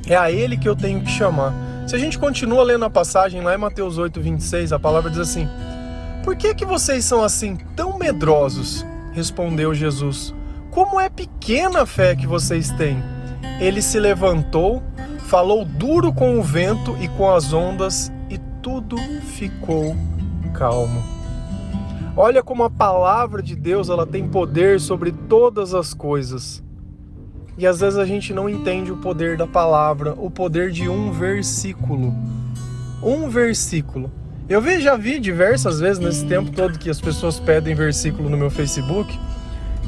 é 0.06 0.16
a 0.16 0.30
ele 0.30 0.56
que 0.56 0.68
eu 0.68 0.76
tenho 0.76 1.00
que 1.00 1.10
chamar. 1.10 1.52
Se 1.86 1.94
a 1.94 1.98
gente 1.98 2.18
continua 2.18 2.64
lendo 2.64 2.84
a 2.84 2.90
passagem 2.90 3.42
lá 3.42 3.54
em 3.54 3.58
Mateus 3.58 3.98
8, 3.98 4.20
26, 4.20 4.72
a 4.72 4.78
palavra 4.78 5.10
diz 5.10 5.20
assim: 5.20 5.48
Por 6.24 6.34
que, 6.36 6.54
que 6.54 6.64
vocês 6.64 7.04
são 7.04 7.22
assim 7.22 7.56
tão 7.76 7.98
medrosos? 7.98 8.84
Respondeu 9.12 9.74
Jesus: 9.74 10.34
Como 10.70 11.00
é 11.00 11.08
pequena 11.08 11.82
a 11.82 11.86
fé 11.86 12.16
que 12.16 12.26
vocês 12.26 12.70
têm. 12.70 13.02
Ele 13.60 13.80
se 13.80 13.98
levantou, 13.98 14.82
falou 15.20 15.64
duro 15.64 16.12
com 16.12 16.38
o 16.38 16.42
vento 16.42 16.96
e 17.00 17.08
com 17.08 17.30
as 17.32 17.52
ondas, 17.52 18.12
e 18.28 18.36
tudo 18.60 18.96
ficou 19.22 19.96
calmo. 20.52 21.15
Olha 22.18 22.42
como 22.42 22.64
a 22.64 22.70
palavra 22.70 23.42
de 23.42 23.54
Deus 23.54 23.90
ela 23.90 24.06
tem 24.06 24.26
poder 24.26 24.80
sobre 24.80 25.12
todas 25.12 25.74
as 25.74 25.92
coisas. 25.92 26.64
E 27.58 27.66
às 27.66 27.80
vezes 27.80 27.98
a 27.98 28.06
gente 28.06 28.32
não 28.32 28.48
entende 28.48 28.90
o 28.90 28.96
poder 28.96 29.36
da 29.36 29.46
palavra, 29.46 30.14
o 30.16 30.30
poder 30.30 30.70
de 30.70 30.88
um 30.88 31.12
versículo. 31.12 32.14
Um 33.02 33.28
versículo. 33.28 34.10
Eu 34.48 34.62
já 34.80 34.96
vi 34.96 35.20
diversas 35.20 35.78
vezes 35.78 35.98
nesse 35.98 36.24
tempo 36.24 36.50
todo 36.52 36.78
que 36.78 36.88
as 36.88 37.02
pessoas 37.02 37.38
pedem 37.38 37.74
versículo 37.74 38.30
no 38.30 38.36
meu 38.38 38.48
Facebook, 38.48 39.18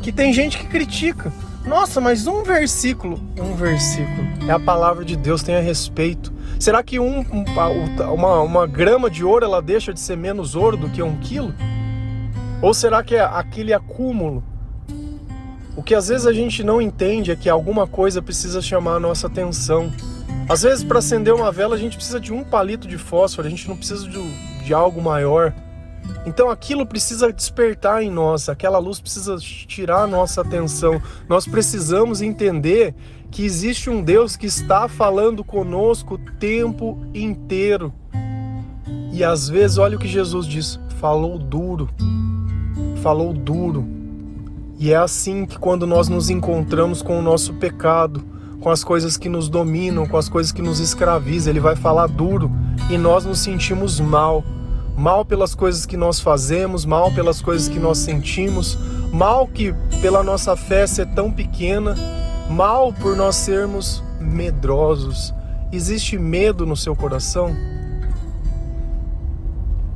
que 0.03 0.13
tem 0.13 0.31
gente 0.31 0.59
que 0.59 0.67
critica. 0.67 1.33
Nossa, 1.65 1.99
mas 1.99 2.27
um 2.27 2.43
versículo, 2.43 3.19
um 3.41 3.55
versículo. 3.55 4.29
É 4.47 4.53
a 4.53 4.61
palavra 4.61 5.03
de 5.03 5.17
Deus, 5.17 5.43
tenha 5.43 5.63
respeito. 5.63 6.31
Será 6.61 6.83
que 6.83 6.99
um, 6.99 7.25
uma, 8.13 8.41
uma 8.43 8.67
grama 8.67 9.09
de 9.09 9.25
ouro 9.25 9.47
ela 9.47 9.63
deixa 9.63 9.95
de 9.95 10.01
ser 10.01 10.17
menos 10.17 10.55
ouro 10.55 10.77
do 10.77 10.91
que 10.91 11.03
um 11.03 11.17
quilo? 11.21 11.55
Ou 12.61 12.75
será 12.75 13.05
que 13.05 13.15
é 13.15 13.21
aquele 13.21 13.73
acúmulo? 13.73 14.43
O 15.77 15.83
que 15.83 15.95
às 15.95 16.09
vezes 16.09 16.27
a 16.27 16.33
gente 16.33 16.65
não 16.65 16.83
entende 16.83 17.31
é 17.31 17.37
que 17.37 17.49
alguma 17.49 17.87
coisa 17.87 18.21
precisa 18.21 18.61
chamar 18.61 18.97
a 18.97 19.01
nossa 19.01 19.29
atenção. 19.29 19.93
Às 20.49 20.63
vezes, 20.63 20.83
para 20.83 20.99
acender 20.99 21.33
uma 21.33 21.53
vela, 21.53 21.77
a 21.77 21.79
gente 21.79 21.97
precisa 21.97 22.19
de 22.19 22.33
um 22.33 22.43
palito 22.43 22.89
de 22.89 22.99
fósforo, 22.99 23.47
a 23.47 23.51
gente 23.51 23.69
não 23.69 23.77
precisa 23.77 24.09
de, 24.09 24.65
de 24.65 24.75
algo 24.75 25.01
maior. 25.01 25.55
Então 26.27 26.51
aquilo 26.51 26.85
precisa 26.85 27.33
despertar 27.33 28.03
em 28.03 28.11
nós, 28.11 28.49
aquela 28.49 28.79
luz 28.79 28.99
precisa 28.99 29.37
tirar 29.37 30.03
a 30.03 30.07
nossa 30.07 30.41
atenção. 30.41 31.01
Nós 31.29 31.47
precisamos 31.47 32.21
entender 32.21 32.93
que 33.31 33.45
existe 33.45 33.89
um 33.89 34.03
Deus 34.03 34.35
que 34.35 34.47
está 34.47 34.89
falando 34.89 35.45
conosco 35.45 36.15
o 36.15 36.19
tempo 36.19 36.99
inteiro. 37.15 37.93
E 39.13 39.23
às 39.23 39.49
vezes, 39.49 39.79
olha 39.79 39.97
o 39.97 40.01
que 40.01 40.09
Jesus 40.09 40.45
diz: 40.45 40.81
falou 40.99 41.39
duro 41.39 41.89
falou 42.99 43.33
duro. 43.33 43.87
E 44.79 44.93
é 44.93 44.97
assim 44.97 45.45
que 45.45 45.59
quando 45.59 45.87
nós 45.87 46.09
nos 46.09 46.31
encontramos 46.31 47.03
com 47.03 47.19
o 47.19 47.23
nosso 47.23 47.55
pecado, 47.55 48.25
com 48.61 48.71
as 48.71 48.85
coisas 48.85 49.17
que 49.17 49.29
nos 49.29 49.49
dominam, 49.49 50.07
com 50.07 50.17
as 50.17 50.29
coisas 50.29 50.53
que 50.53 50.63
nos 50.63 50.81
escravizam, 50.81 51.53
ele 51.53 51.61
vai 51.61 51.75
falar 51.75 52.07
duro 52.07 52.51
e 52.91 52.99
nós 52.99 53.25
nos 53.25 53.41
sentimos 53.41 53.99
mal. 54.01 54.45
Mal 54.97 55.25
pelas 55.25 55.55
coisas 55.55 55.87
que 55.87 55.97
nós 55.97 56.19
fazemos, 56.19 56.85
mal 56.85 57.13
pelas 57.13 57.41
coisas 57.41 57.69
que 57.69 57.79
nós 57.79 57.99
sentimos, 57.99 58.77
mal 59.13 59.47
que 59.47 59.73
pela 60.01 60.25
nossa 60.25 60.57
fé 60.57 60.87
ser 60.87 61.07
tão 61.15 61.31
pequena, 61.31 61.95
mal 62.51 62.93
por 62.93 63.17
nós 63.17 63.37
sermos 63.37 64.03
medrosos. 64.21 65.33
Existe 65.73 66.19
medo 66.19 66.67
no 66.67 66.77
seu 66.77 66.97
coração? 66.97 67.55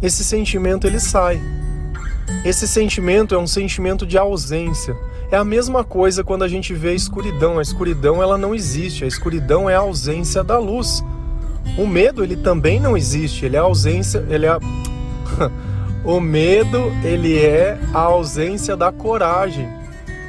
esse 0.03 0.25
sentimento 0.25 0.87
ele 0.87 0.99
sai. 0.99 1.41
Esse 2.45 2.67
sentimento 2.67 3.35
é 3.35 3.39
um 3.39 3.47
sentimento 3.47 4.07
de 4.07 4.19
ausência. 4.19 4.97
É 5.31 5.37
a 5.37 5.45
mesma 5.45 5.83
coisa 5.83 6.23
quando 6.23 6.43
a 6.43 6.49
gente 6.49 6.75
vê 6.75 6.91
a 6.91 6.95
escuridão. 6.95 7.59
A 7.59 7.63
escuridão 7.63 8.23
ela 8.23 8.37
não 8.37 8.55
existe. 8.55 9.05
A 9.05 9.07
escuridão 9.07 9.69
é 9.69 9.75
a 9.75 9.81
ausência 9.81 10.43
da 10.43 10.59
luz. 10.59 11.03
O 11.79 11.87
medo 11.87 12.23
ele 12.23 12.37
também 12.37 12.81
não 12.81 12.97
existe. 12.97 13.47
Ele 13.47 13.57
é 13.57 13.59
a 13.59 13.63
ausência, 13.63 14.25
ele 14.29 14.47
é 14.47 14.59
o 16.05 16.21
medo 16.21 16.93
ele 17.05 17.39
é 17.39 17.79
a 17.95 18.01
ausência 18.01 18.77
da 18.77 18.93
coragem. 18.93 19.69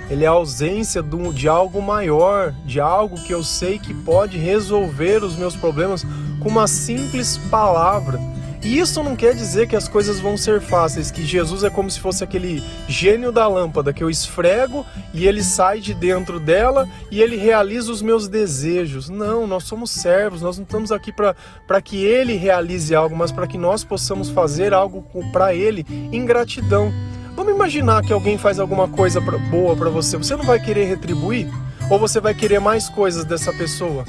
Ele 0.10 0.26
é 0.26 0.28
a 0.28 0.32
ausência 0.32 1.04
de 1.34 1.48
algo 1.48 1.82
maior, 1.82 2.54
de 2.66 2.80
algo 2.80 3.22
que 3.24 3.34
eu 3.34 3.44
sei 3.44 3.80
que 3.80 3.94
pode 3.94 4.38
resolver 4.38 5.24
os 5.24 5.36
meus 5.36 5.56
problemas 5.56 6.06
com 6.40 6.50
uma 6.50 6.68
simples 6.68 7.38
palavra. 7.50 8.20
Isso 8.63 9.03
não 9.03 9.13
quer 9.13 9.36
dizer 9.36 9.67
que 9.67 9.75
as 9.75 9.89
coisas 9.89 10.22
vão 10.22 10.38
ser 10.38 10.62
fáceis, 10.62 11.12
que 11.12 11.25
Jesus 11.25 11.65
é 11.65 11.70
como 11.70 11.91
se 11.91 12.00
fosse 12.00 12.24
aquele 12.24 12.63
gênio 12.88 13.29
da 13.29 13.46
lâmpada 13.46 13.91
que 13.91 14.01
eu 14.01 14.10
esfrego 14.10 14.86
e 15.13 15.27
ele 15.27 15.43
sai 15.43 15.82
de 15.82 15.93
dentro 15.93 16.39
dela 16.39 16.88
e 17.12 17.22
ele 17.22 17.36
realiza 17.36 17.91
os 17.91 18.01
meus 18.01 18.29
desejos. 18.29 19.10
Não, 19.10 19.46
nós 19.46 19.65
somos 19.65 19.91
servos, 19.91 20.41
nós 20.41 20.58
não 20.58 20.63
estamos 20.63 20.93
aqui 20.93 21.12
para 21.12 21.82
que 21.82 22.05
ele 22.05 22.38
realize 22.38 22.96
algo, 22.96 23.15
mas 23.15 23.34
para 23.34 23.48
que 23.48 23.58
nós 23.58 23.84
possamos 23.84 24.29
fazer 24.29 24.74
algo 24.74 25.05
para 25.34 25.53
ele 25.53 25.86
em 26.12 26.25
gratidão. 26.25 26.89
Vamos 27.36 27.53
imaginar 27.53 28.01
que 28.01 28.13
alguém 28.13 28.38
faz 28.38 28.60
alguma 28.60 28.88
coisa 28.88 29.20
pra, 29.20 29.38
boa 29.38 29.75
para 29.75 29.89
você, 29.89 30.15
você 30.15 30.38
não 30.38 30.46
vai 30.46 30.60
querer 30.60 30.86
retribuir? 30.86 31.48
Ou 31.89 32.00
você 32.00 32.22
vai 32.22 32.34
querer 32.34 32.60
mais 32.60 32.88
coisas 32.88 33.25
dessa 33.25 33.51
pessoa? 33.51 34.05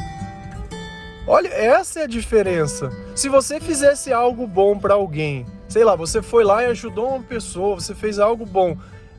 Olha, 1.27 1.49
essa 1.49 2.01
é 2.01 2.03
a 2.05 2.09
diferença. 2.09 2.91
Se 3.15 3.29
você 3.29 3.59
fizesse 3.59 4.13
algo 4.13 4.47
bom 4.47 4.79
para 4.79 4.95
alguém, 4.95 5.47
sei 5.69 5.83
lá, 5.83 5.97
você 5.97 6.21
foi 6.21 6.45
lá 6.45 6.63
e 6.63 6.67
ajudou 6.67 7.09
uma 7.09 7.23
pessoa, 7.23 7.77
você 7.77 7.95
fez 7.95 8.19
algo 8.19 8.45
bom. 8.45 8.77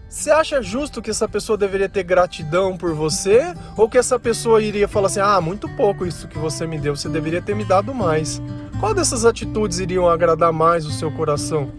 Você 0.08 0.30
acha 0.30 0.62
justo 0.62 1.02
que 1.02 1.10
essa 1.10 1.28
pessoa 1.28 1.58
deveria 1.58 1.90
ter 1.90 2.04
gratidão 2.04 2.78
por 2.78 2.94
você? 2.94 3.56
Ou 3.76 3.90
que 3.90 3.98
essa 3.98 4.20
pessoa 4.20 4.62
iria 4.62 4.88
falar 4.88 5.08
assim: 5.08 5.20
ah, 5.20 5.42
muito 5.42 5.68
pouco 5.76 6.06
isso 6.06 6.28
que 6.28 6.38
você 6.38 6.68
me 6.68 6.78
deu, 6.78 6.96
você 6.96 7.10
deveria 7.10 7.42
ter 7.42 7.56
me 7.56 7.66
dado 7.66 7.94
mais? 7.94 8.40
Qual 8.80 8.94
dessas 8.94 9.26
atitudes 9.26 9.80
iriam 9.80 10.08
agradar 10.08 10.54
mais 10.54 10.86
o 10.86 10.92
seu 10.92 11.12
coração? 11.12 11.72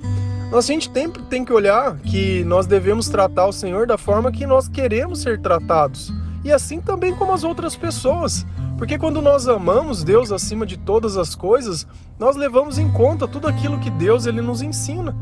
Nós, 0.50 0.64
a 0.64 0.72
gente 0.72 0.90
tem, 0.90 1.10
tem 1.10 1.44
que 1.44 1.52
olhar 1.52 1.96
que 1.98 2.44
nós 2.44 2.66
devemos 2.66 3.08
tratar 3.08 3.46
o 3.46 3.52
Senhor 3.52 3.86
da 3.86 3.96
forma 3.96 4.32
que 4.32 4.46
nós 4.46 4.68
queremos 4.68 5.22
ser 5.22 5.40
tratados. 5.40 6.12
E 6.44 6.52
assim 6.52 6.80
também 6.80 7.14
como 7.14 7.32
as 7.32 7.42
outras 7.42 7.76
pessoas. 7.76 8.44
Porque 8.76 8.98
quando 8.98 9.22
nós 9.22 9.48
amamos 9.48 10.04
Deus 10.04 10.30
acima 10.30 10.66
de 10.66 10.76
todas 10.76 11.16
as 11.16 11.34
coisas, 11.34 11.86
nós 12.18 12.36
levamos 12.36 12.78
em 12.78 12.90
conta 12.92 13.26
tudo 13.26 13.48
aquilo 13.48 13.78
que 13.78 13.90
Deus 13.90 14.26
ele 14.26 14.42
nos 14.42 14.60
ensina. 14.60 15.16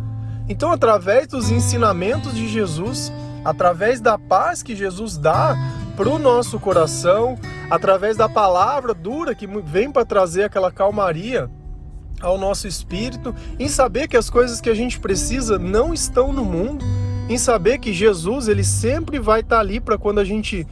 Então, 0.48 0.72
através 0.72 1.28
dos 1.28 1.50
ensinamentos 1.50 2.34
de 2.34 2.48
Jesus, 2.48 3.12
através 3.44 4.00
da 4.00 4.18
paz 4.18 4.62
que 4.62 4.74
Jesus 4.74 5.16
dá 5.16 5.56
para 5.96 6.08
o 6.08 6.18
nosso 6.18 6.58
coração, 6.58 7.38
através 7.70 8.16
da 8.16 8.28
palavra 8.28 8.92
dura 8.92 9.34
que 9.34 9.46
vem 9.46 9.90
para 9.90 10.04
trazer 10.04 10.44
aquela 10.44 10.72
calmaria 10.72 11.48
ao 12.20 12.36
nosso 12.36 12.66
espírito, 12.66 13.34
em 13.58 13.68
saber 13.68 14.08
que 14.08 14.16
as 14.16 14.28
coisas 14.28 14.60
que 14.60 14.70
a 14.70 14.74
gente 14.74 14.98
precisa 14.98 15.58
não 15.58 15.94
estão 15.94 16.32
no 16.32 16.44
mundo, 16.44 16.84
em 17.28 17.38
saber 17.38 17.78
que 17.78 17.92
Jesus 17.92 18.48
ele 18.48 18.64
sempre 18.64 19.18
vai 19.18 19.40
estar 19.40 19.60
ali 19.60 19.80
para 19.80 19.96
quando 19.96 20.18
a 20.18 20.24
gente 20.24 20.66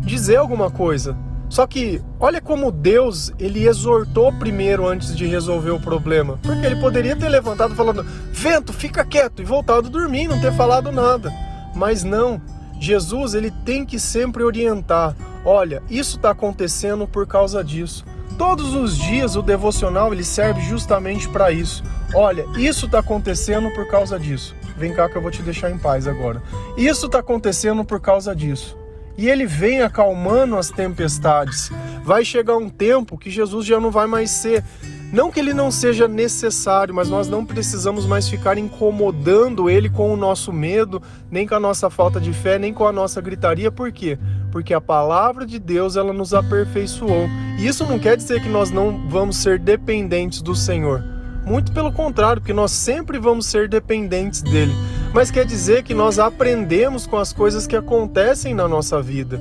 dizer 0.00 0.36
alguma 0.36 0.70
coisa, 0.70 1.16
só 1.54 1.68
que 1.68 2.02
olha 2.18 2.40
como 2.40 2.72
Deus 2.72 3.32
ele 3.38 3.64
exortou 3.64 4.32
primeiro 4.32 4.88
antes 4.88 5.16
de 5.16 5.24
resolver 5.24 5.70
o 5.70 5.78
problema, 5.78 6.36
porque 6.42 6.66
ele 6.66 6.80
poderia 6.80 7.14
ter 7.14 7.28
levantado 7.28 7.76
falando: 7.76 8.04
"Vento, 8.32 8.72
fica 8.72 9.04
quieto" 9.04 9.40
e 9.40 9.44
voltado 9.44 9.86
a 9.86 9.90
dormir, 9.90 10.26
não 10.26 10.40
ter 10.40 10.52
falado 10.52 10.90
nada. 10.90 11.32
Mas 11.72 12.02
não. 12.02 12.42
Jesus 12.80 13.34
ele 13.34 13.52
tem 13.64 13.86
que 13.86 14.00
sempre 14.00 14.42
orientar. 14.42 15.14
Olha, 15.44 15.80
isso 15.88 16.16
está 16.16 16.30
acontecendo 16.30 17.06
por 17.06 17.24
causa 17.24 17.62
disso. 17.62 18.04
Todos 18.36 18.74
os 18.74 18.98
dias 18.98 19.36
o 19.36 19.42
devocional 19.42 20.12
ele 20.12 20.24
serve 20.24 20.60
justamente 20.60 21.28
para 21.28 21.52
isso. 21.52 21.84
Olha, 22.12 22.46
isso 22.56 22.86
está 22.86 22.98
acontecendo 22.98 23.70
por 23.70 23.86
causa 23.86 24.18
disso. 24.18 24.56
Vem 24.76 24.92
cá 24.92 25.08
que 25.08 25.14
eu 25.14 25.22
vou 25.22 25.30
te 25.30 25.40
deixar 25.40 25.70
em 25.70 25.78
paz 25.78 26.08
agora. 26.08 26.42
Isso 26.76 27.06
está 27.06 27.20
acontecendo 27.20 27.84
por 27.84 28.00
causa 28.00 28.34
disso 28.34 28.76
e 29.16 29.28
ele 29.28 29.46
vem 29.46 29.82
acalmando 29.82 30.56
as 30.56 30.70
tempestades. 30.70 31.70
Vai 32.04 32.24
chegar 32.24 32.56
um 32.56 32.68
tempo 32.68 33.16
que 33.16 33.30
Jesus 33.30 33.66
já 33.66 33.80
não 33.80 33.90
vai 33.90 34.06
mais 34.06 34.30
ser. 34.30 34.64
Não 35.12 35.30
que 35.30 35.38
ele 35.38 35.54
não 35.54 35.70
seja 35.70 36.08
necessário, 36.08 36.92
mas 36.92 37.08
nós 37.08 37.28
não 37.28 37.46
precisamos 37.46 38.04
mais 38.04 38.28
ficar 38.28 38.58
incomodando 38.58 39.70
ele 39.70 39.88
com 39.88 40.12
o 40.12 40.16
nosso 40.16 40.52
medo, 40.52 41.00
nem 41.30 41.46
com 41.46 41.54
a 41.54 41.60
nossa 41.60 41.88
falta 41.88 42.20
de 42.20 42.32
fé, 42.32 42.58
nem 42.58 42.74
com 42.74 42.84
a 42.84 42.92
nossa 42.92 43.20
gritaria. 43.20 43.70
Por 43.70 43.92
quê? 43.92 44.18
Porque 44.50 44.74
a 44.74 44.80
palavra 44.80 45.46
de 45.46 45.60
Deus 45.60 45.96
ela 45.96 46.12
nos 46.12 46.34
aperfeiçoou. 46.34 47.28
E 47.60 47.66
isso 47.66 47.86
não 47.86 47.98
quer 47.98 48.16
dizer 48.16 48.42
que 48.42 48.48
nós 48.48 48.72
não 48.72 49.08
vamos 49.08 49.36
ser 49.36 49.60
dependentes 49.60 50.42
do 50.42 50.54
Senhor. 50.54 51.00
Muito 51.46 51.70
pelo 51.70 51.92
contrário, 51.92 52.42
porque 52.42 52.52
nós 52.52 52.72
sempre 52.72 53.18
vamos 53.18 53.46
ser 53.46 53.68
dependentes 53.68 54.42
dele 54.42 54.72
mas 55.14 55.30
quer 55.30 55.46
dizer 55.46 55.84
que 55.84 55.94
nós 55.94 56.18
aprendemos 56.18 57.06
com 57.06 57.16
as 57.16 57.32
coisas 57.32 57.68
que 57.68 57.76
acontecem 57.76 58.52
na 58.52 58.66
nossa 58.66 59.00
vida, 59.00 59.40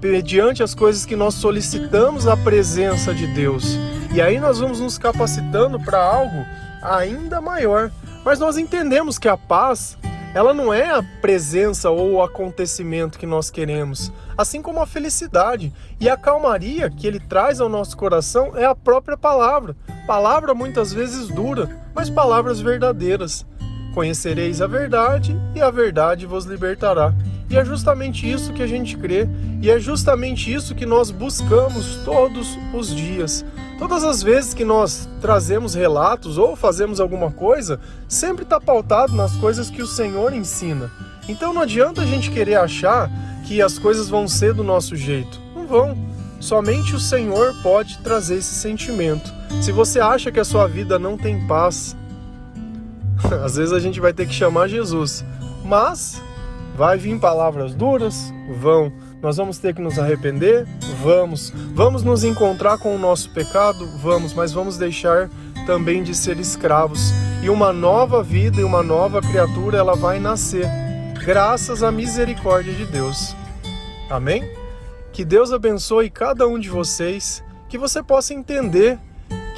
mediante 0.00 0.62
as 0.62 0.72
coisas 0.72 1.04
que 1.04 1.16
nós 1.16 1.34
solicitamos 1.34 2.28
a 2.28 2.36
presença 2.36 3.12
de 3.12 3.26
Deus. 3.26 3.76
E 4.14 4.20
aí 4.22 4.38
nós 4.38 4.60
vamos 4.60 4.78
nos 4.78 4.96
capacitando 4.98 5.80
para 5.80 6.00
algo 6.00 6.46
ainda 6.80 7.40
maior. 7.40 7.90
Mas 8.24 8.38
nós 8.38 8.56
entendemos 8.56 9.18
que 9.18 9.28
a 9.28 9.36
paz, 9.36 9.98
ela 10.32 10.54
não 10.54 10.72
é 10.72 10.88
a 10.90 11.02
presença 11.20 11.90
ou 11.90 12.12
o 12.12 12.22
acontecimento 12.22 13.18
que 13.18 13.26
nós 13.26 13.50
queremos, 13.50 14.12
assim 14.38 14.62
como 14.62 14.80
a 14.80 14.86
felicidade. 14.86 15.72
E 15.98 16.08
a 16.08 16.16
calmaria 16.16 16.88
que 16.88 17.04
ele 17.04 17.18
traz 17.18 17.60
ao 17.60 17.68
nosso 17.68 17.96
coração 17.96 18.52
é 18.56 18.64
a 18.64 18.76
própria 18.76 19.16
palavra. 19.16 19.76
Palavra 20.06 20.54
muitas 20.54 20.92
vezes 20.92 21.26
dura, 21.26 21.68
mas 21.92 22.08
palavras 22.08 22.60
verdadeiras. 22.60 23.44
Conhecereis 23.94 24.62
a 24.62 24.66
verdade 24.66 25.36
e 25.54 25.60
a 25.60 25.70
verdade 25.70 26.26
vos 26.26 26.44
libertará. 26.44 27.12
E 27.50 27.56
é 27.56 27.64
justamente 27.64 28.30
isso 28.30 28.52
que 28.52 28.62
a 28.62 28.66
gente 28.66 28.96
crê, 28.96 29.28
e 29.60 29.68
é 29.68 29.80
justamente 29.80 30.52
isso 30.52 30.74
que 30.74 30.86
nós 30.86 31.10
buscamos 31.10 31.96
todos 32.04 32.56
os 32.72 32.94
dias. 32.94 33.44
Todas 33.76 34.04
as 34.04 34.22
vezes 34.22 34.54
que 34.54 34.64
nós 34.64 35.08
trazemos 35.20 35.74
relatos 35.74 36.38
ou 36.38 36.54
fazemos 36.54 37.00
alguma 37.00 37.32
coisa, 37.32 37.80
sempre 38.06 38.44
está 38.44 38.60
pautado 38.60 39.16
nas 39.16 39.34
coisas 39.36 39.68
que 39.68 39.82
o 39.82 39.86
Senhor 39.86 40.32
ensina. 40.32 40.90
Então 41.28 41.52
não 41.52 41.62
adianta 41.62 42.02
a 42.02 42.06
gente 42.06 42.30
querer 42.30 42.54
achar 42.54 43.10
que 43.46 43.60
as 43.60 43.78
coisas 43.78 44.08
vão 44.08 44.28
ser 44.28 44.54
do 44.54 44.62
nosso 44.62 44.94
jeito. 44.94 45.40
Não 45.54 45.66
vão. 45.66 45.98
Somente 46.38 46.94
o 46.94 47.00
Senhor 47.00 47.52
pode 47.62 47.98
trazer 47.98 48.36
esse 48.36 48.54
sentimento. 48.54 49.32
Se 49.60 49.72
você 49.72 49.98
acha 49.98 50.30
que 50.30 50.38
a 50.38 50.44
sua 50.44 50.68
vida 50.68 50.98
não 50.98 51.16
tem 51.16 51.46
paz, 51.46 51.96
Às 53.44 53.56
vezes 53.56 53.72
a 53.72 53.78
gente 53.78 54.00
vai 54.00 54.12
ter 54.12 54.26
que 54.26 54.34
chamar 54.34 54.68
Jesus, 54.68 55.24
mas 55.64 56.22
vai 56.76 56.96
vir 56.96 57.18
palavras 57.18 57.74
duras, 57.74 58.32
vão. 58.58 58.92
Nós 59.20 59.36
vamos 59.36 59.58
ter 59.58 59.74
que 59.74 59.82
nos 59.82 59.98
arrepender, 59.98 60.66
vamos. 61.02 61.52
Vamos 61.74 62.02
nos 62.02 62.24
encontrar 62.24 62.78
com 62.78 62.94
o 62.94 62.98
nosso 62.98 63.30
pecado, 63.30 63.86
vamos, 63.98 64.32
mas 64.32 64.52
vamos 64.52 64.78
deixar 64.78 65.28
também 65.66 66.02
de 66.02 66.14
ser 66.14 66.38
escravos. 66.38 67.12
E 67.42 67.50
uma 67.50 67.72
nova 67.72 68.22
vida 68.22 68.60
e 68.60 68.64
uma 68.64 68.82
nova 68.82 69.20
criatura 69.20 69.78
ela 69.78 69.94
vai 69.94 70.18
nascer, 70.18 70.66
graças 71.24 71.82
à 71.82 71.90
misericórdia 71.90 72.72
de 72.72 72.86
Deus. 72.86 73.36
Amém? 74.08 74.42
Que 75.12 75.24
Deus 75.24 75.52
abençoe 75.52 76.08
cada 76.08 76.48
um 76.48 76.58
de 76.58 76.68
vocês, 76.68 77.44
que 77.68 77.76
você 77.76 78.02
possa 78.02 78.32
entender 78.32 78.98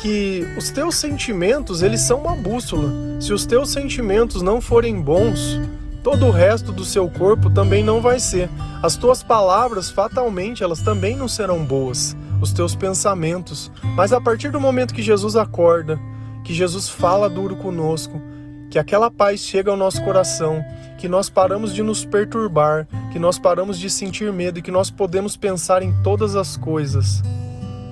que 0.03 0.45
os 0.59 0.73
teus 0.73 0.97
sentimentos, 0.97 1.81
eles 1.81 2.01
são 2.01 2.19
uma 2.19 2.35
bússola. 2.35 2.93
Se 3.21 3.33
os 3.33 3.47
teus 3.47 3.71
sentimentos 3.71 4.43
não 4.43 4.61
forem 4.61 5.01
bons, 5.01 5.61
todo 6.03 6.27
o 6.27 6.33
resto 6.33 6.73
do 6.73 6.85
seu 6.85 7.09
corpo 7.09 7.49
também 7.49 7.85
não 7.85 8.01
vai 8.01 8.19
ser. 8.19 8.51
As 8.83 8.97
tuas 8.97 9.23
palavras, 9.23 9.91
fatalmente, 9.91 10.65
elas 10.65 10.81
também 10.81 11.17
não 11.17 11.29
serão 11.29 11.65
boas. 11.65 12.17
Os 12.41 12.53
teus 12.53 12.75
pensamentos. 12.75 13.71
Mas 13.95 14.12
a 14.12 14.21
partir 14.21 14.51
do 14.51 14.61
momento 14.61 14.93
que 14.93 15.03
Jesus 15.03 15.37
acorda, 15.37 16.01
que 16.43 16.53
Jesus 16.53 16.88
fala 16.88 17.31
duro 17.31 17.55
conosco, 17.55 18.21
que 18.69 18.81
aquela 18.81 19.09
paz 19.09 19.38
chega 19.38 19.71
ao 19.71 19.77
nosso 19.77 20.03
coração, 20.03 20.65
que 20.99 21.07
nós 21.07 21.31
paramos 21.31 21.73
de 21.73 21.81
nos 21.85 22.05
perturbar, 22.05 22.88
que 23.12 23.21
nós 23.21 23.38
paramos 23.38 23.79
de 23.79 23.88
sentir 23.88 24.33
medo 24.33 24.59
e 24.59 24.62
que 24.62 24.73
nós 24.73 24.91
podemos 24.91 25.37
pensar 25.37 25.81
em 25.81 25.95
todas 26.03 26.35
as 26.35 26.57
coisas. 26.57 27.23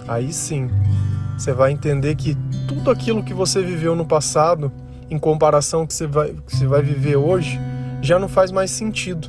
Aí 0.08 0.32
sim, 0.32 0.68
você 1.40 1.54
vai 1.54 1.72
entender 1.72 2.14
que 2.16 2.36
tudo 2.68 2.90
aquilo 2.90 3.22
que 3.22 3.32
você 3.32 3.62
viveu 3.62 3.96
no 3.96 4.04
passado, 4.04 4.70
em 5.08 5.18
comparação 5.18 5.86
que 5.86 5.94
você 5.94 6.06
vai, 6.06 6.34
que 6.46 6.54
você 6.54 6.66
vai 6.66 6.82
viver 6.82 7.16
hoje, 7.16 7.58
já 8.02 8.18
não 8.18 8.28
faz 8.28 8.52
mais 8.52 8.70
sentido, 8.70 9.28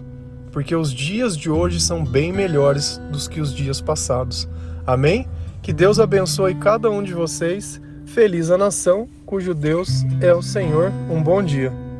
porque 0.52 0.76
os 0.76 0.94
dias 0.94 1.38
de 1.38 1.50
hoje 1.50 1.80
são 1.80 2.04
bem 2.04 2.34
melhores 2.34 3.02
dos 3.10 3.30
que 3.30 3.40
os 3.40 3.54
dias 3.54 3.80
passados. 3.80 4.48
Amém? 4.86 5.26
Que 5.62 5.72
Deus 5.72 6.00
abençoe 6.00 6.56
cada 6.56 6.90
um 6.90 7.02
de 7.02 7.14
vocês. 7.14 7.80
Feliz 8.06 8.52
a 8.52 8.58
nação 8.58 9.08
cujo 9.26 9.54
Deus 9.54 10.04
é 10.20 10.34
o 10.34 10.42
Senhor. 10.42 10.92
Um 11.10 11.24
bom 11.24 11.42
dia. 11.42 11.91